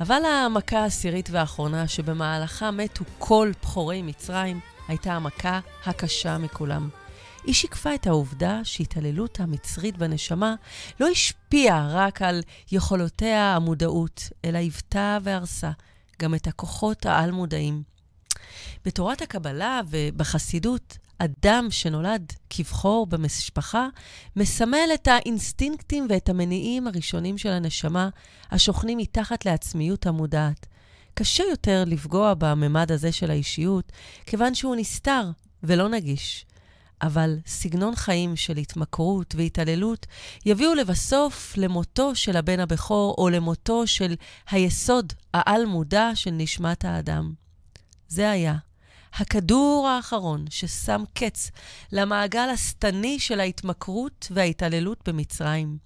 אבל 0.01 0.23
המכה 0.25 0.79
העשירית 0.79 1.29
והאחרונה, 1.31 1.89
שבמהלכה 1.89 2.71
מתו 2.71 3.05
כל 3.19 3.53
בכורי 3.63 4.03
מצרים, 4.03 4.61
הייתה 4.89 5.13
המכה 5.13 5.61
הקשה 5.87 6.39
מכולם. 6.39 6.89
היא 7.45 7.55
שיקפה 7.55 7.95
את 7.95 8.07
העובדה 8.07 8.61
שהתעללות 8.65 9.41
המצרית 9.41 9.97
בנשמה 9.97 10.55
לא 11.01 11.09
השפיעה 11.09 11.89
רק 11.91 12.23
על 12.23 12.43
יכולותיה 12.73 13.57
המודעות, 13.57 14.29
אלא 14.45 14.59
היוותה 14.59 15.19
והרסה 15.23 15.71
גם 16.23 16.35
את 16.35 16.47
הכוחות 16.47 17.07
העל-מודעים. 17.07 17.96
בתורת 18.85 19.23
הקבלה 19.23 19.81
ובחסידות, 19.91 20.99
אדם 21.19 21.67
שנולד 21.71 22.33
כבכור 22.51 23.07
במשפחה 23.07 23.89
מסמל 24.37 24.89
את 24.95 25.09
האינסטינקטים 25.09 26.07
ואת 26.11 26.29
המניעים 26.29 26.87
הראשונים 26.87 27.39
של 27.39 27.49
הנשמה 27.49 28.09
השוכנים 28.51 28.99
מתחת 28.99 29.47
לעצמיות 29.47 30.07
המודעת. 30.07 30.67
קשה 31.15 31.45
יותר 31.51 31.85
לפגוע 31.87 32.35
בממד 32.39 32.93
הזה 32.93 33.13
של 33.13 33.31
האישיות, 33.31 33.93
כיוון 34.27 34.55
שהוא 34.55 34.77
נסתר 34.77 35.31
ולא 35.63 35.89
נגיש. 35.89 36.47
אבל 37.03 37.39
סגנון 37.47 37.97
חיים 37.97 38.37
של 38.37 38.57
התמכרות 38.57 39.35
והתעללות 39.35 40.07
יביאו 40.47 40.75
לבסוף 40.75 41.55
למותו 41.57 42.15
של 42.15 42.37
הבן 42.37 42.61
הבכור 42.61 43.15
או 43.19 43.29
למותו 43.29 43.87
של 43.87 44.15
היסוד 44.51 45.13
העל-מודע 45.35 46.11
של 46.15 46.31
נשמת 46.31 46.85
האדם. 46.85 47.33
זה 48.09 48.31
היה 48.31 48.57
הכדור 49.15 49.89
האחרון 49.89 50.45
ששם 50.51 51.05
קץ 51.15 51.51
למעגל 51.93 52.49
השטני 52.53 53.19
של 53.19 53.41
ההתמכרות 53.41 54.29
וההתעללות 54.31 55.09
במצרים. 55.09 55.79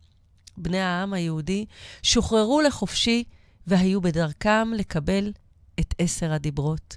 בני 0.57 0.81
העם 0.81 1.13
היהודי 1.13 1.67
שוחררו 2.03 2.61
לחופשי 2.61 3.25
והיו 3.67 4.01
בדרכם 4.01 4.73
לקבל 4.77 5.33
את 5.81 5.95
עשר 5.99 6.33
הדיברות. 6.33 6.97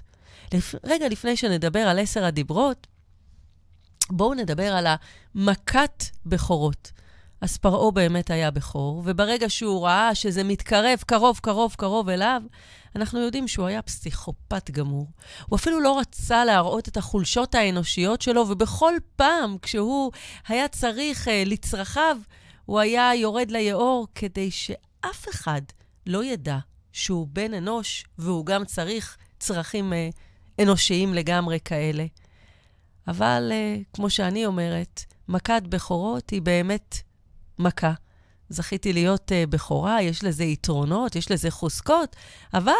לפ... 0.54 0.74
רגע 0.84 1.08
לפני 1.08 1.36
שנדבר 1.36 1.78
על 1.80 1.98
עשר 1.98 2.24
הדיברות, 2.24 2.86
בואו 4.10 4.34
נדבר 4.34 4.72
על 4.72 4.86
המכת 4.86 6.04
בכורות. 6.26 6.92
אז 7.44 7.56
פרעה 7.56 7.90
באמת 7.90 8.30
היה 8.30 8.50
בכור, 8.50 9.02
וברגע 9.04 9.50
שהוא 9.50 9.86
ראה 9.86 10.14
שזה 10.14 10.44
מתקרב 10.44 10.98
קרוב, 11.06 11.38
קרוב, 11.42 11.74
קרוב 11.78 12.08
אליו, 12.08 12.42
אנחנו 12.96 13.20
יודעים 13.20 13.48
שהוא 13.48 13.66
היה 13.66 13.82
פסיכופת 13.82 14.70
גמור. 14.70 15.06
הוא 15.46 15.56
אפילו 15.56 15.80
לא 15.80 15.98
רצה 15.98 16.44
להראות 16.44 16.88
את 16.88 16.96
החולשות 16.96 17.54
האנושיות 17.54 18.22
שלו, 18.22 18.40
ובכל 18.48 18.94
פעם 19.16 19.56
כשהוא 19.62 20.12
היה 20.48 20.68
צריך 20.68 21.28
uh, 21.28 21.30
לצרכיו, 21.46 22.16
הוא 22.64 22.80
היה 22.80 23.14
יורד 23.14 23.50
ליאור 23.50 24.06
כדי 24.14 24.50
שאף 24.50 25.28
אחד 25.30 25.62
לא 26.06 26.24
ידע 26.24 26.58
שהוא 26.92 27.26
בן 27.32 27.54
אנוש, 27.54 28.04
והוא 28.18 28.46
גם 28.46 28.64
צריך 28.64 29.16
צרכים 29.38 29.92
uh, 29.92 30.62
אנושיים 30.62 31.14
לגמרי 31.14 31.58
כאלה. 31.64 32.06
אבל 33.08 33.52
uh, 33.52 33.84
כמו 33.92 34.10
שאני 34.10 34.46
אומרת, 34.46 35.04
מכת 35.28 35.62
בכורות 35.68 36.30
היא 36.30 36.42
באמת 36.42 36.96
מכה. 37.58 37.92
זכיתי 38.48 38.92
להיות 38.92 39.32
uh, 39.32 39.50
בכורה, 39.50 40.02
יש 40.02 40.24
לזה 40.24 40.44
יתרונות, 40.44 41.16
יש 41.16 41.30
לזה 41.30 41.50
חוזקות, 41.50 42.16
אבל 42.54 42.72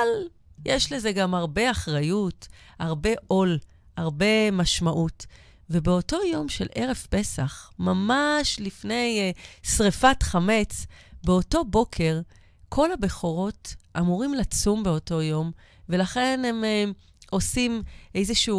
יש 0.64 0.92
לזה 0.92 1.12
גם 1.12 1.34
הרבה 1.34 1.70
אחריות, 1.70 2.48
הרבה 2.78 3.10
עול, 3.26 3.58
הרבה 3.96 4.50
משמעות. 4.50 5.26
ובאותו 5.70 6.16
יום 6.32 6.48
של 6.48 6.66
ערב 6.74 7.06
פסח, 7.10 7.70
ממש 7.78 8.60
לפני 8.60 9.32
uh, 9.34 9.68
שריפת 9.68 10.22
חמץ, 10.22 10.86
באותו 11.24 11.64
בוקר, 11.64 12.20
כל 12.68 12.92
הבכורות 12.92 13.74
אמורים 13.98 14.34
לצום 14.34 14.82
באותו 14.82 15.22
יום, 15.22 15.50
ולכן 15.88 16.42
הם 16.46 16.64
uh, 16.64 16.94
עושים 17.30 17.82
איזושהי 18.14 18.54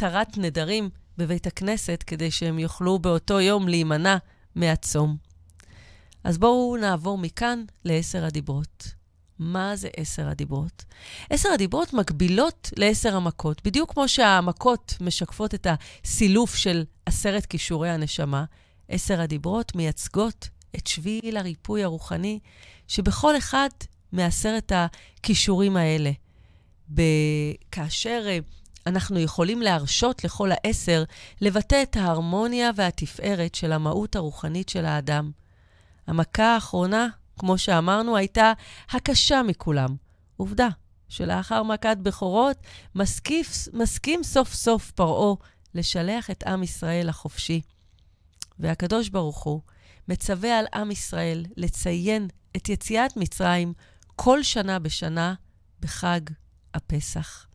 uh, 0.00 0.06
נדרים 0.36 0.90
בבית 1.18 1.46
הכנסת, 1.46 2.04
כדי 2.06 2.30
שהם 2.30 2.58
יוכלו 2.58 2.98
באותו 2.98 3.40
יום 3.40 3.68
להימנע 3.68 4.16
מהצום. 4.54 5.29
אז 6.24 6.38
בואו 6.38 6.76
נעבור 6.80 7.18
מכאן 7.18 7.64
לעשר 7.84 8.24
הדיברות. 8.24 9.00
מה 9.38 9.76
זה 9.76 9.88
עשר 9.96 10.28
הדיברות? 10.28 10.84
עשר 11.30 11.48
הדיברות 11.48 11.92
מקבילות 11.92 12.70
לעשר 12.76 13.16
המכות. 13.16 13.62
בדיוק 13.64 13.92
כמו 13.92 14.08
שהמכות 14.08 14.94
משקפות 15.00 15.54
את 15.54 15.66
הסילוף 15.70 16.54
של 16.54 16.84
עשרת 17.06 17.46
כישורי 17.46 17.90
הנשמה, 17.90 18.44
עשר 18.88 19.20
הדיברות 19.20 19.74
מייצגות 19.74 20.48
את 20.76 20.86
שביל 20.86 21.36
הריפוי 21.36 21.84
הרוחני 21.84 22.38
שבכל 22.88 23.38
אחד 23.38 23.68
מעשרת 24.12 24.72
הכישורים 24.74 25.76
האלה. 25.76 26.10
כאשר 27.70 28.24
אה, 28.26 28.38
אנחנו 28.86 29.18
יכולים 29.18 29.62
להרשות 29.62 30.24
לכל 30.24 30.50
העשר 30.52 31.04
לבטא 31.40 31.82
את 31.82 31.96
ההרמוניה 31.96 32.70
והתפארת 32.76 33.54
של 33.54 33.72
המהות 33.72 34.16
הרוחנית 34.16 34.68
של 34.68 34.84
האדם. 34.84 35.30
המכה 36.10 36.54
האחרונה, 36.54 37.08
כמו 37.38 37.58
שאמרנו, 37.58 38.16
הייתה 38.16 38.52
הקשה 38.90 39.42
מכולם. 39.42 39.96
עובדה 40.36 40.68
שלאחר 41.08 41.62
מכת 41.62 41.96
בכורות, 42.02 42.56
מסקיף, 42.94 43.68
מסכים 43.72 44.22
סוף 44.22 44.54
סוף 44.54 44.90
פרעה 44.90 45.34
לשלח 45.74 46.30
את 46.30 46.42
עם 46.42 46.62
ישראל 46.62 47.08
החופשי. 47.08 47.60
והקדוש 48.58 49.08
ברוך 49.08 49.42
הוא 49.42 49.60
מצווה 50.08 50.58
על 50.58 50.66
עם 50.74 50.90
ישראל 50.90 51.46
לציין 51.56 52.28
את 52.56 52.68
יציאת 52.68 53.16
מצרים 53.16 53.72
כל 54.16 54.42
שנה 54.42 54.78
בשנה 54.78 55.34
בחג 55.80 56.20
הפסח. 56.74 57.46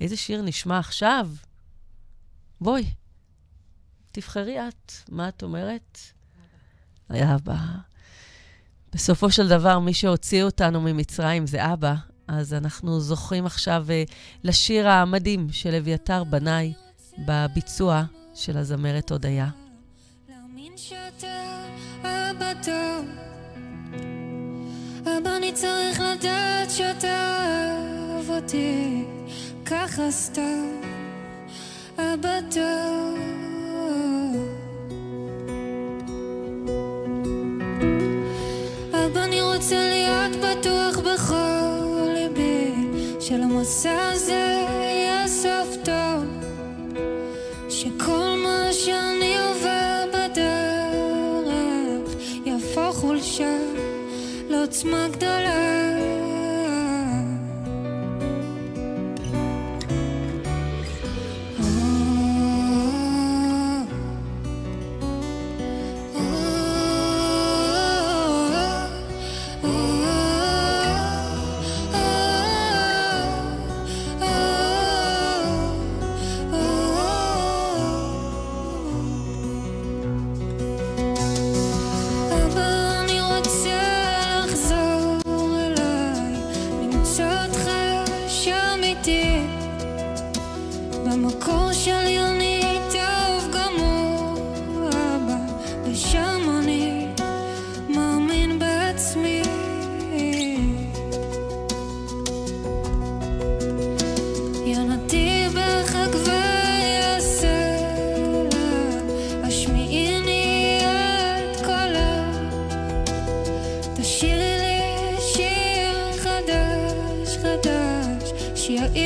איזה 0.00 0.16
שיר 0.16 0.42
נשמע 0.42 0.78
עכשיו? 0.78 1.30
בואי, 2.60 2.94
תבחרי 4.12 4.68
את, 4.68 4.92
מה 5.08 5.28
את 5.28 5.42
אומרת? 5.42 5.98
היה 7.08 7.34
אבא. 7.34 7.56
בסופו 8.94 9.30
של 9.30 9.48
דבר, 9.48 9.78
מי 9.78 9.94
שהוציא 9.94 10.42
אותנו 10.42 10.80
ממצרים 10.80 11.46
זה 11.46 11.72
אבא, 11.72 11.94
אז 12.28 12.54
אנחנו 12.54 13.00
זוכים 13.00 13.46
עכשיו 13.46 13.86
uh, 13.88 14.12
לשיר 14.44 14.88
המדהים 14.88 15.48
של 15.52 15.74
אביתר 15.74 16.24
בנאי 16.24 16.72
בביצוע 17.18 18.02
של 18.34 18.56
הזמרת 18.56 19.10
הודיה. 19.10 19.48
אבא, 25.02 25.36
אני 25.36 25.52
צריך 25.52 26.00
לדעת 26.00 26.70
שאתה 26.70 27.76
אוהב 28.08 28.30
אותי 28.30 29.04
ככה 29.66 30.10
סתם, 30.10 30.80
אבא 31.98 32.40
טוב. 32.50 33.47
שלמסע 43.38 44.08
הזה 44.12 44.64
יהיה 44.80 45.28
סוף 45.28 45.76
טוב 45.84 46.24
שכל 47.68 48.34
מה 48.44 48.72
שאני 48.72 49.34
עובר 49.38 50.04
בדרך 50.08 51.42
יהפוך 52.44 52.96
חולשה 52.96 53.56
לעוצמה 54.48 55.08
גדולה 55.08 55.77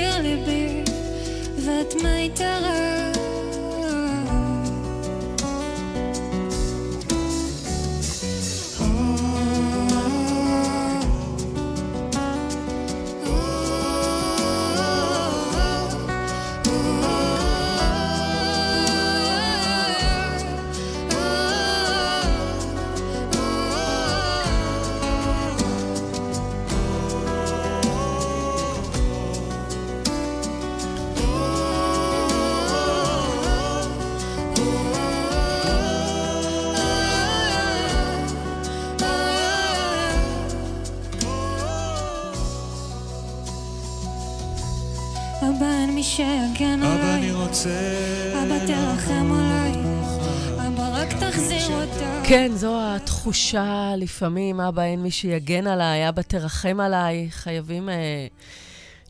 שיעיר 0.03 0.19
ליבי 0.23 0.83
ואת 1.65 1.95
מיתרה 2.03 3.13
כן, 52.35 52.53
זו 52.55 52.81
התחושה 52.83 53.93
לפעמים, 53.97 54.61
אבא, 54.61 54.83
אין 54.83 55.03
מי 55.03 55.11
שיגן 55.11 55.67
עליי, 55.67 56.09
אבא, 56.09 56.23
תרחם 56.23 56.81
עליי. 56.81 57.31
חייבים 57.31 57.89
אה, 57.89 58.27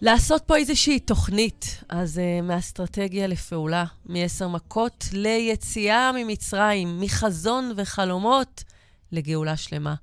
לעשות 0.01 0.43
פה 0.47 0.57
איזושהי 0.57 1.01
תוכנית. 1.01 1.85
אז 1.89 2.19
אה, 2.19 2.41
מאסטרטגיה 2.43 3.27
לפעולה, 3.27 3.85
מעשר 4.07 4.49
מכות 4.49 5.05
ליציאה 5.13 6.11
ממצרים, 6.15 7.01
מחזון 7.01 7.73
וחלומות 7.77 8.65
לגאולה 9.13 9.57
שלמה. 9.57 9.95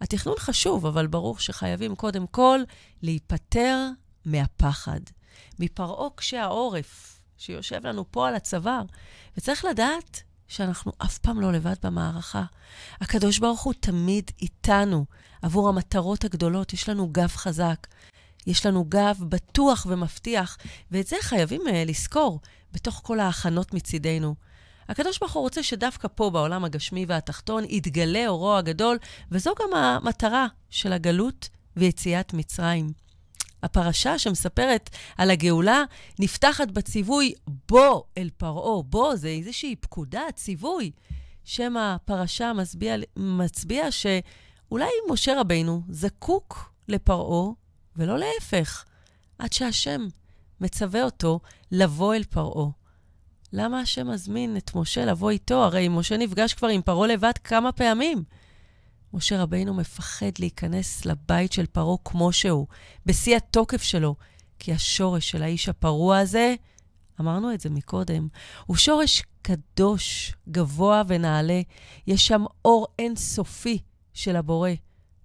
התכנון 0.00 0.36
חשוב, 0.38 0.86
אבל 0.86 1.06
ברור 1.06 1.38
שחייבים 1.38 1.96
קודם 1.96 2.26
כל 2.26 2.60
להיפטר 3.02 3.88
מהפחד, 4.24 5.00
מפרעה 5.58 6.10
קשה 6.14 6.42
העורף 6.42 7.20
שיושב 7.38 7.86
לנו 7.86 8.04
פה 8.10 8.28
על 8.28 8.34
הצוואר. 8.34 8.82
וצריך 9.36 9.64
לדעת 9.64 10.22
שאנחנו 10.48 10.92
אף 10.98 11.18
פעם 11.18 11.40
לא 11.40 11.52
לבד 11.52 11.74
במערכה. 11.82 12.44
הקדוש 13.00 13.38
ברוך 13.38 13.62
הוא 13.62 13.74
תמיד 13.80 14.30
איתנו 14.42 15.04
עבור 15.42 15.68
המטרות 15.68 16.24
הגדולות. 16.24 16.72
יש 16.72 16.88
לנו 16.88 17.08
גב 17.12 17.28
חזק, 17.28 17.86
יש 18.46 18.66
לנו 18.66 18.84
גב 18.88 19.16
בטוח 19.28 19.86
ומבטיח, 19.90 20.58
ואת 20.90 21.06
זה 21.06 21.16
חייבים 21.20 21.60
uh, 21.66 21.70
לזכור 21.86 22.40
בתוך 22.72 23.00
כל 23.04 23.20
ההכנות 23.20 23.74
מצידנו. 23.74 24.34
הקדוש 24.88 25.18
ברוך 25.18 25.32
הוא 25.32 25.42
רוצה 25.42 25.62
שדווקא 25.62 26.08
פה, 26.14 26.30
בעולם 26.30 26.64
הגשמי 26.64 27.04
והתחתון, 27.08 27.64
יתגלה 27.68 28.28
אורו 28.28 28.56
הגדול, 28.56 28.98
וזו 29.30 29.52
גם 29.60 29.78
המטרה 29.78 30.46
של 30.70 30.92
הגלות 30.92 31.48
ויציאת 31.76 32.34
מצרים. 32.34 32.92
הפרשה 33.62 34.18
שמספרת 34.18 34.90
על 35.18 35.30
הגאולה 35.30 35.84
נפתחת 36.18 36.70
בציווי 36.70 37.32
בוא 37.68 38.02
אל 38.18 38.30
פרעה. 38.36 38.82
בוא 38.82 39.16
זה 39.16 39.28
איזושהי 39.28 39.76
פקודה, 39.76 40.22
ציווי. 40.34 40.90
שם 41.44 41.76
הפרשה 41.76 42.52
מצביע, 42.52 42.96
מצביע 43.16 43.90
שאולי 43.90 44.90
משה 45.10 45.40
רבינו 45.40 45.82
זקוק 45.88 46.72
לפרעה, 46.88 47.52
ולא 47.96 48.18
להפך, 48.18 48.84
עד 49.38 49.52
שהשם 49.52 50.06
מצווה 50.60 51.04
אותו 51.04 51.40
לבוא 51.72 52.14
אל 52.14 52.24
פרעה. 52.24 52.70
למה 53.52 53.80
השם 53.80 54.10
מזמין 54.10 54.56
את 54.56 54.74
משה 54.74 55.04
לבוא 55.04 55.30
איתו? 55.30 55.64
הרי 55.64 55.88
משה 55.88 56.16
נפגש 56.16 56.54
כבר 56.54 56.68
עם 56.68 56.82
פרעה 56.82 57.06
לבד 57.06 57.38
כמה 57.44 57.72
פעמים. 57.72 58.24
משה 59.14 59.42
רבינו 59.42 59.74
מפחד 59.74 60.30
להיכנס 60.38 61.04
לבית 61.04 61.52
של 61.52 61.66
פרעה 61.66 61.96
כמו 62.04 62.32
שהוא, 62.32 62.66
בשיא 63.06 63.36
התוקף 63.36 63.82
שלו, 63.82 64.14
כי 64.58 64.72
השורש 64.72 65.30
של 65.30 65.42
האיש 65.42 65.68
הפרוע 65.68 66.18
הזה, 66.18 66.54
אמרנו 67.20 67.54
את 67.54 67.60
זה 67.60 67.70
מקודם, 67.70 68.28
הוא 68.66 68.76
שורש 68.76 69.22
קדוש, 69.42 70.34
גבוה 70.48 71.02
ונעלה. 71.08 71.60
יש 72.06 72.26
שם 72.26 72.44
אור 72.64 72.86
אינסופי 72.98 73.78
של 74.12 74.36
הבורא, 74.36 74.70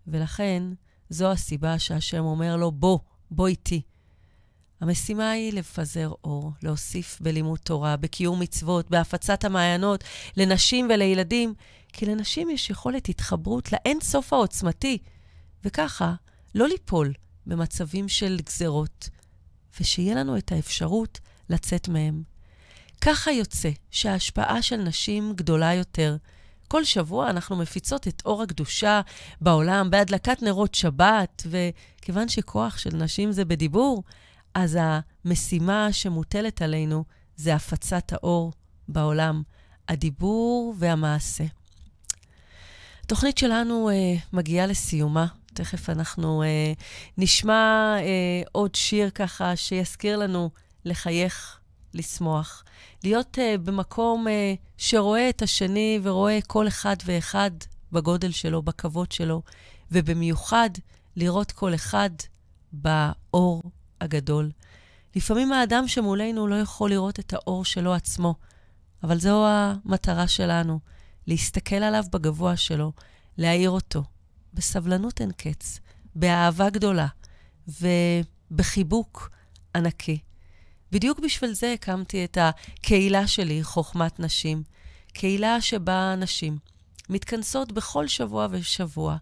ולכן 0.08 0.64
זו 1.10 1.32
הסיבה 1.32 1.80
שהשם 1.80 2.24
אומר 2.24 2.56
לו, 2.56 2.72
בוא, 2.72 3.00
בוא 3.32 3.48
איתי. 3.48 3.82
המשימה 4.82 5.32
היא 5.32 5.54
לפזר 5.54 6.12
אור, 6.24 6.52
להוסיף 6.64 7.18
בלימוד 7.22 7.60
תורה, 7.60 7.98
בקיום 7.98 8.40
מצוות, 8.40 8.90
בהפצת 8.90 9.46
המעיינות 9.46 10.04
לנשים 10.38 10.88
ולילדים, 10.94 11.54
כי 11.94 12.06
לנשים 12.06 12.50
יש 12.50 12.70
יכולת 12.70 13.10
התחברות 13.10 13.72
לאין 13.72 14.00
סוף 14.02 14.34
העוצמתי, 14.34 14.98
וככה 15.64 16.14
לא 16.56 16.68
ליפול 16.68 17.14
במצבים 17.46 18.10
של 18.10 18.40
גזרות, 18.46 19.10
ושיהיה 19.80 20.16
לנו 20.16 20.38
את 20.38 20.52
האפשרות 20.52 21.20
לצאת 21.50 21.88
מהם. 21.88 22.24
ככה 23.02 23.32
יוצא 23.32 23.70
שההשפעה 23.92 24.62
של 24.62 24.78
נשים 24.78 25.34
גדולה 25.36 25.74
יותר. 25.74 26.18
כל 26.68 26.84
שבוע 26.84 27.30
אנחנו 27.30 27.56
מפיצות 27.56 28.08
את 28.08 28.22
אור 28.26 28.42
הקדושה 28.44 29.02
בעולם 29.42 29.90
בהדלקת 29.90 30.42
נרות 30.42 30.76
שבת, 30.76 31.44
וכיוון 31.50 32.30
שכוח 32.30 32.78
של 32.78 32.96
נשים 32.96 33.32
זה 33.32 33.46
בדיבור, 33.46 34.04
אז 34.54 34.78
המשימה 34.82 35.94
שמוטלת 35.94 36.62
עלינו 36.62 37.04
זה 37.36 37.56
הפצת 37.56 38.14
האור 38.14 38.54
בעולם, 38.88 39.44
הדיבור 39.88 40.76
והמעשה. 40.78 41.44
התוכנית 43.06 43.38
שלנו 43.38 43.90
uh, 43.90 44.20
מגיעה 44.34 44.68
לסיומה. 44.68 45.26
תכף 45.54 45.90
אנחנו 45.90 46.44
uh, 46.44 46.82
נשמע 47.18 47.96
uh, 48.00 48.50
עוד 48.52 48.76
שיר 48.76 49.10
ככה 49.10 49.56
שיזכיר 49.56 50.18
לנו 50.18 50.50
לחייך, 50.86 51.60
לשמוח, 51.94 52.64
להיות 53.04 53.38
uh, 53.38 53.58
במקום 53.58 54.28
uh, 54.28 54.32
שרואה 54.78 55.30
את 55.30 55.42
השני 55.42 56.00
ורואה 56.04 56.40
כל 56.48 56.68
אחד 56.68 56.96
ואחד 57.06 57.52
בגודל 57.92 58.32
שלו, 58.32 58.62
בכבוד 58.62 59.12
שלו, 59.12 59.42
ובמיוחד 59.92 60.70
לראות 61.16 61.52
כל 61.52 61.76
אחד 61.76 62.10
באור 62.72 63.64
הגדול. 64.02 64.52
לפעמים 65.16 65.54
האדם 65.54 65.88
שמולנו 65.88 66.48
לא 66.48 66.56
יכול 66.56 66.90
לראות 66.90 67.20
את 67.20 67.34
האור 67.34 67.66
שלו 67.66 67.94
עצמו, 67.94 68.36
אבל 69.04 69.20
זו 69.20 69.46
המטרה 69.48 70.28
שלנו, 70.28 70.80
להסתכל 71.28 71.76
עליו 71.76 72.04
בגבוה 72.12 72.58
שלו, 72.58 72.92
להעיר 73.38 73.70
אותו, 73.70 74.04
בסבלנות 74.54 75.22
אין 75.22 75.32
קץ, 75.32 75.80
באהבה 76.16 76.70
גדולה 76.70 77.08
ובחיבוק 78.52 79.30
ענקי. 79.76 80.20
בדיוק 80.92 81.20
בשביל 81.20 81.54
זה 81.54 81.74
הקמתי 81.74 82.26
את 82.26 82.38
הקהילה 82.42 83.28
שלי, 83.28 83.64
חוכמת 83.64 84.20
נשים. 84.20 84.64
קהילה 85.14 85.62
שבה 85.62 86.16
נשים 86.18 86.58
מתכנסות 87.10 87.72
בכל 87.72 88.08
שבוע 88.08 88.48
ושבוע, 88.52 89.18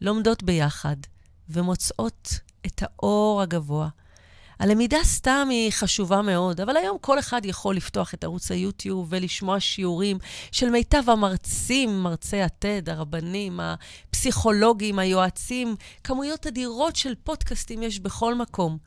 לומדות 0.00 0.42
ביחד 0.42 0.96
ומוצאות 1.48 2.34
את 2.66 2.82
האור 2.82 3.42
הגבוה. 3.42 3.88
הלמידה 4.58 4.98
סתם 5.04 5.48
היא 5.50 5.72
חשובה 5.72 6.22
מאוד, 6.22 6.60
אבל 6.60 6.76
היום 6.76 6.96
כל 7.00 7.18
אחד 7.18 7.44
יכול 7.44 7.76
לפתוח 7.76 8.14
את 8.14 8.24
ערוץ 8.24 8.50
היוטיוב 8.50 9.06
ולשמוע 9.10 9.60
שיעורים 9.60 10.18
של 10.52 10.70
מיטב 10.70 11.10
המרצים, 11.10 12.02
מרצי 12.02 12.42
התד, 12.42 12.88
הרבנים, 12.88 13.60
הפסיכולוגים, 13.60 14.98
היועצים, 14.98 15.76
כמויות 16.04 16.46
אדירות 16.46 16.96
של 16.96 17.14
פודקאסטים 17.24 17.82
יש 17.82 18.00
בכל 18.00 18.34
מקום. 18.34 18.78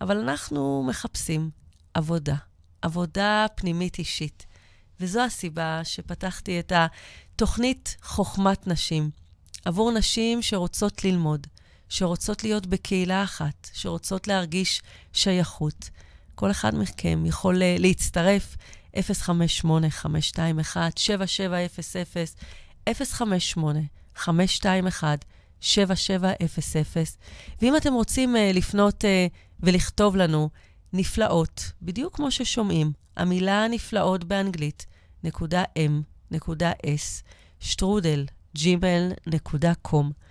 אבל 0.00 0.18
אנחנו 0.18 0.84
מחפשים 0.88 1.50
עבודה, 1.94 2.36
עבודה 2.82 3.46
פנימית 3.54 3.98
אישית. 3.98 4.46
וזו 5.00 5.20
הסיבה 5.20 5.80
שפתחתי 5.84 6.60
את 6.60 6.72
התוכנית 6.74 7.96
חוכמת 8.02 8.66
נשים, 8.66 9.10
עבור 9.64 9.92
נשים 9.92 10.42
שרוצות 10.42 11.04
ללמוד, 11.04 11.46
שרוצות 11.92 12.44
להיות 12.44 12.66
בקהילה 12.66 13.22
אחת, 13.22 13.70
שרוצות 13.72 14.28
להרגיש 14.28 14.82
שייכות. 15.12 15.90
כל 16.34 16.50
אחד 16.50 16.74
מכם 16.74 17.26
יכול 17.26 17.62
להצטרף, 17.78 18.56
058-521-7700, 18.94 19.00
058-521-7700. 22.90 24.22
ואם 27.62 27.76
אתם 27.76 27.92
רוצים 27.92 28.36
uh, 28.36 28.38
לפנות 28.54 29.04
uh, 29.04 29.06
ולכתוב 29.60 30.16
לנו 30.16 30.50
נפלאות, 30.92 31.72
בדיוק 31.82 32.16
כמו 32.16 32.30
ששומעים, 32.30 32.92
המילה 33.16 33.68
נפלאות 33.68 34.24
באנגלית, 34.24 34.86
נקודה 35.24 35.64
m, 35.64 35.90
נקודה 36.30 36.72
s, 36.72 37.22
שטרודל, 37.60 38.26
gmail.com. 38.58 40.21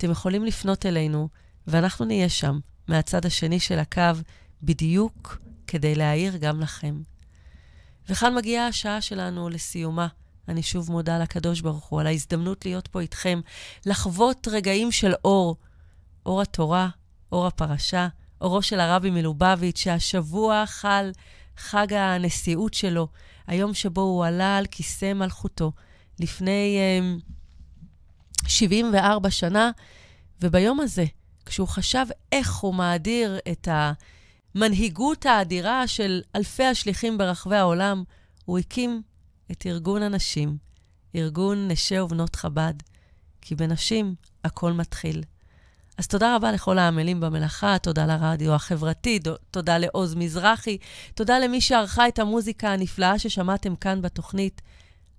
אתם 0.00 0.10
יכולים 0.10 0.44
לפנות 0.44 0.86
אלינו, 0.86 1.28
ואנחנו 1.66 2.04
נהיה 2.04 2.28
שם, 2.28 2.58
מהצד 2.88 3.26
השני 3.26 3.60
של 3.60 3.78
הקו, 3.78 4.02
בדיוק 4.62 5.38
כדי 5.66 5.94
להעיר 5.94 6.36
גם 6.36 6.60
לכם. 6.60 7.02
וכאן 8.08 8.34
מגיעה 8.34 8.66
השעה 8.66 9.00
שלנו 9.00 9.48
לסיומה. 9.48 10.06
אני 10.48 10.62
שוב 10.62 10.90
מודה 10.90 11.18
לקדוש 11.18 11.60
ברוך 11.60 11.84
הוא 11.84 12.00
על 12.00 12.06
ההזדמנות 12.06 12.64
להיות 12.64 12.88
פה 12.88 13.00
איתכם, 13.00 13.40
לחוות 13.86 14.48
רגעים 14.48 14.92
של 14.92 15.12
אור, 15.24 15.56
אור 16.26 16.42
התורה, 16.42 16.88
אור 17.32 17.46
הפרשה, 17.46 18.08
אורו 18.40 18.62
של 18.62 18.80
הרבי 18.80 19.10
מלובביץ', 19.10 19.78
שהשבוע 19.78 20.64
חל 20.66 21.10
חג 21.56 21.92
הנשיאות 21.92 22.74
שלו, 22.74 23.08
היום 23.46 23.74
שבו 23.74 24.00
הוא 24.00 24.24
עלה 24.26 24.56
על 24.56 24.66
כיסא 24.66 25.12
מלכותו, 25.12 25.72
לפני 26.18 26.78
um, 26.78 27.39
74 28.50 29.30
שנה, 29.30 29.70
וביום 30.42 30.80
הזה, 30.80 31.04
כשהוא 31.46 31.68
חשב 31.68 32.06
איך 32.32 32.56
הוא 32.56 32.74
מאדיר 32.74 33.38
את 33.52 33.68
המנהיגות 34.54 35.26
האדירה 35.26 35.86
של 35.86 36.22
אלפי 36.36 36.64
השליחים 36.64 37.18
ברחבי 37.18 37.56
העולם, 37.56 38.04
הוא 38.44 38.58
הקים 38.58 39.02
את 39.50 39.66
ארגון 39.66 40.02
הנשים, 40.02 40.56
ארגון 41.16 41.68
נשי 41.68 42.00
ובנות 42.00 42.36
חב"ד, 42.36 42.74
כי 43.40 43.54
בנשים 43.54 44.14
הכל 44.44 44.72
מתחיל. 44.72 45.22
אז 45.98 46.06
תודה 46.06 46.36
רבה 46.36 46.52
לכל 46.52 46.78
העמלים 46.78 47.20
במלאכה, 47.20 47.78
תודה 47.78 48.06
לרדיו 48.06 48.54
החברתי, 48.54 49.18
תודה 49.50 49.78
לעוז 49.78 50.14
מזרחי, 50.14 50.78
תודה 51.14 51.38
למי 51.38 51.60
שערכה 51.60 52.08
את 52.08 52.18
המוזיקה 52.18 52.72
הנפלאה 52.72 53.18
ששמעתם 53.18 53.76
כאן 53.76 54.02
בתוכנית. 54.02 54.62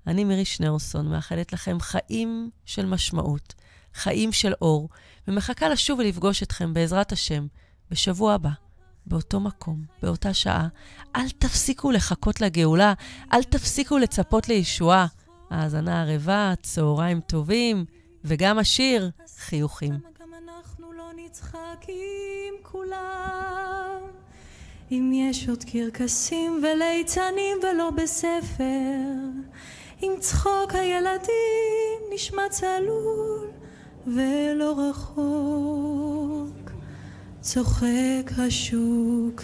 אני 0.08 0.24
מירי 0.24 0.46
שניאורסון, 0.46 1.08
מאחלת 1.08 1.54
לכם 1.54 1.78
חיים 1.80 2.50
של 2.66 2.86
משמעות, 2.86 3.54
חיים 3.94 4.32
של 4.32 4.54
אור, 4.62 4.90
ומחכה 5.28 5.70
לשוב 5.70 6.00
ולפגוש 6.00 6.44
אתכם 6.44 6.74
בעזרת 6.74 7.12
השם 7.12 7.48
בשבוע 7.92 8.34
הבא, 8.34 8.50
באותו 9.06 9.40
מקום, 9.40 9.84
באותה 10.04 10.34
שעה. 10.34 10.68
אל 11.16 11.30
תפסיקו 11.30 11.92
לחכות 11.92 12.42
לגאולה, 12.42 12.94
אל 13.34 13.44
תפסיקו 13.44 13.98
לצפות 13.98 14.50
לישועה. 14.50 15.08
האזנה 15.50 16.02
ערבה, 16.02 16.54
צהריים 16.62 17.22
טובים, 17.22 17.86
וגם 18.24 18.60
השיר, 18.60 19.10
חיוכים. 19.38 19.94
נצחקים 21.32 22.54
כולם. 22.64 24.02
אם 24.92 25.12
יש 25.14 25.50
עוד 25.50 25.64
קרקסים 25.64 26.64
וליצנים 26.64 27.58
ולא 27.64 27.90
בספר, 27.90 28.64
אם 30.04 30.14
צחוק 30.20 30.72
הילדים 30.74 32.00
נשמע 32.14 32.50
צלול 32.50 33.48
ולא 34.08 34.76
רחוק, 34.78 36.72
צוחק 37.42 38.32
השוק. 38.38 39.42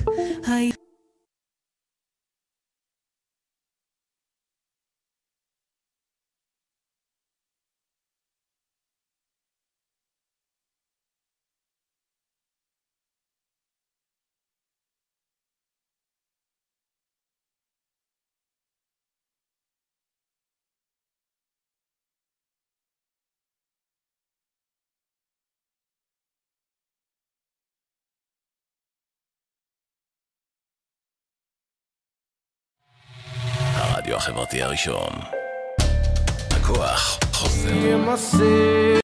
הרדיו 34.08 34.18
החברתי 34.18 34.64
הראשון. 34.64 35.10
הכוח 36.52 37.20
חוזר. 37.34 37.70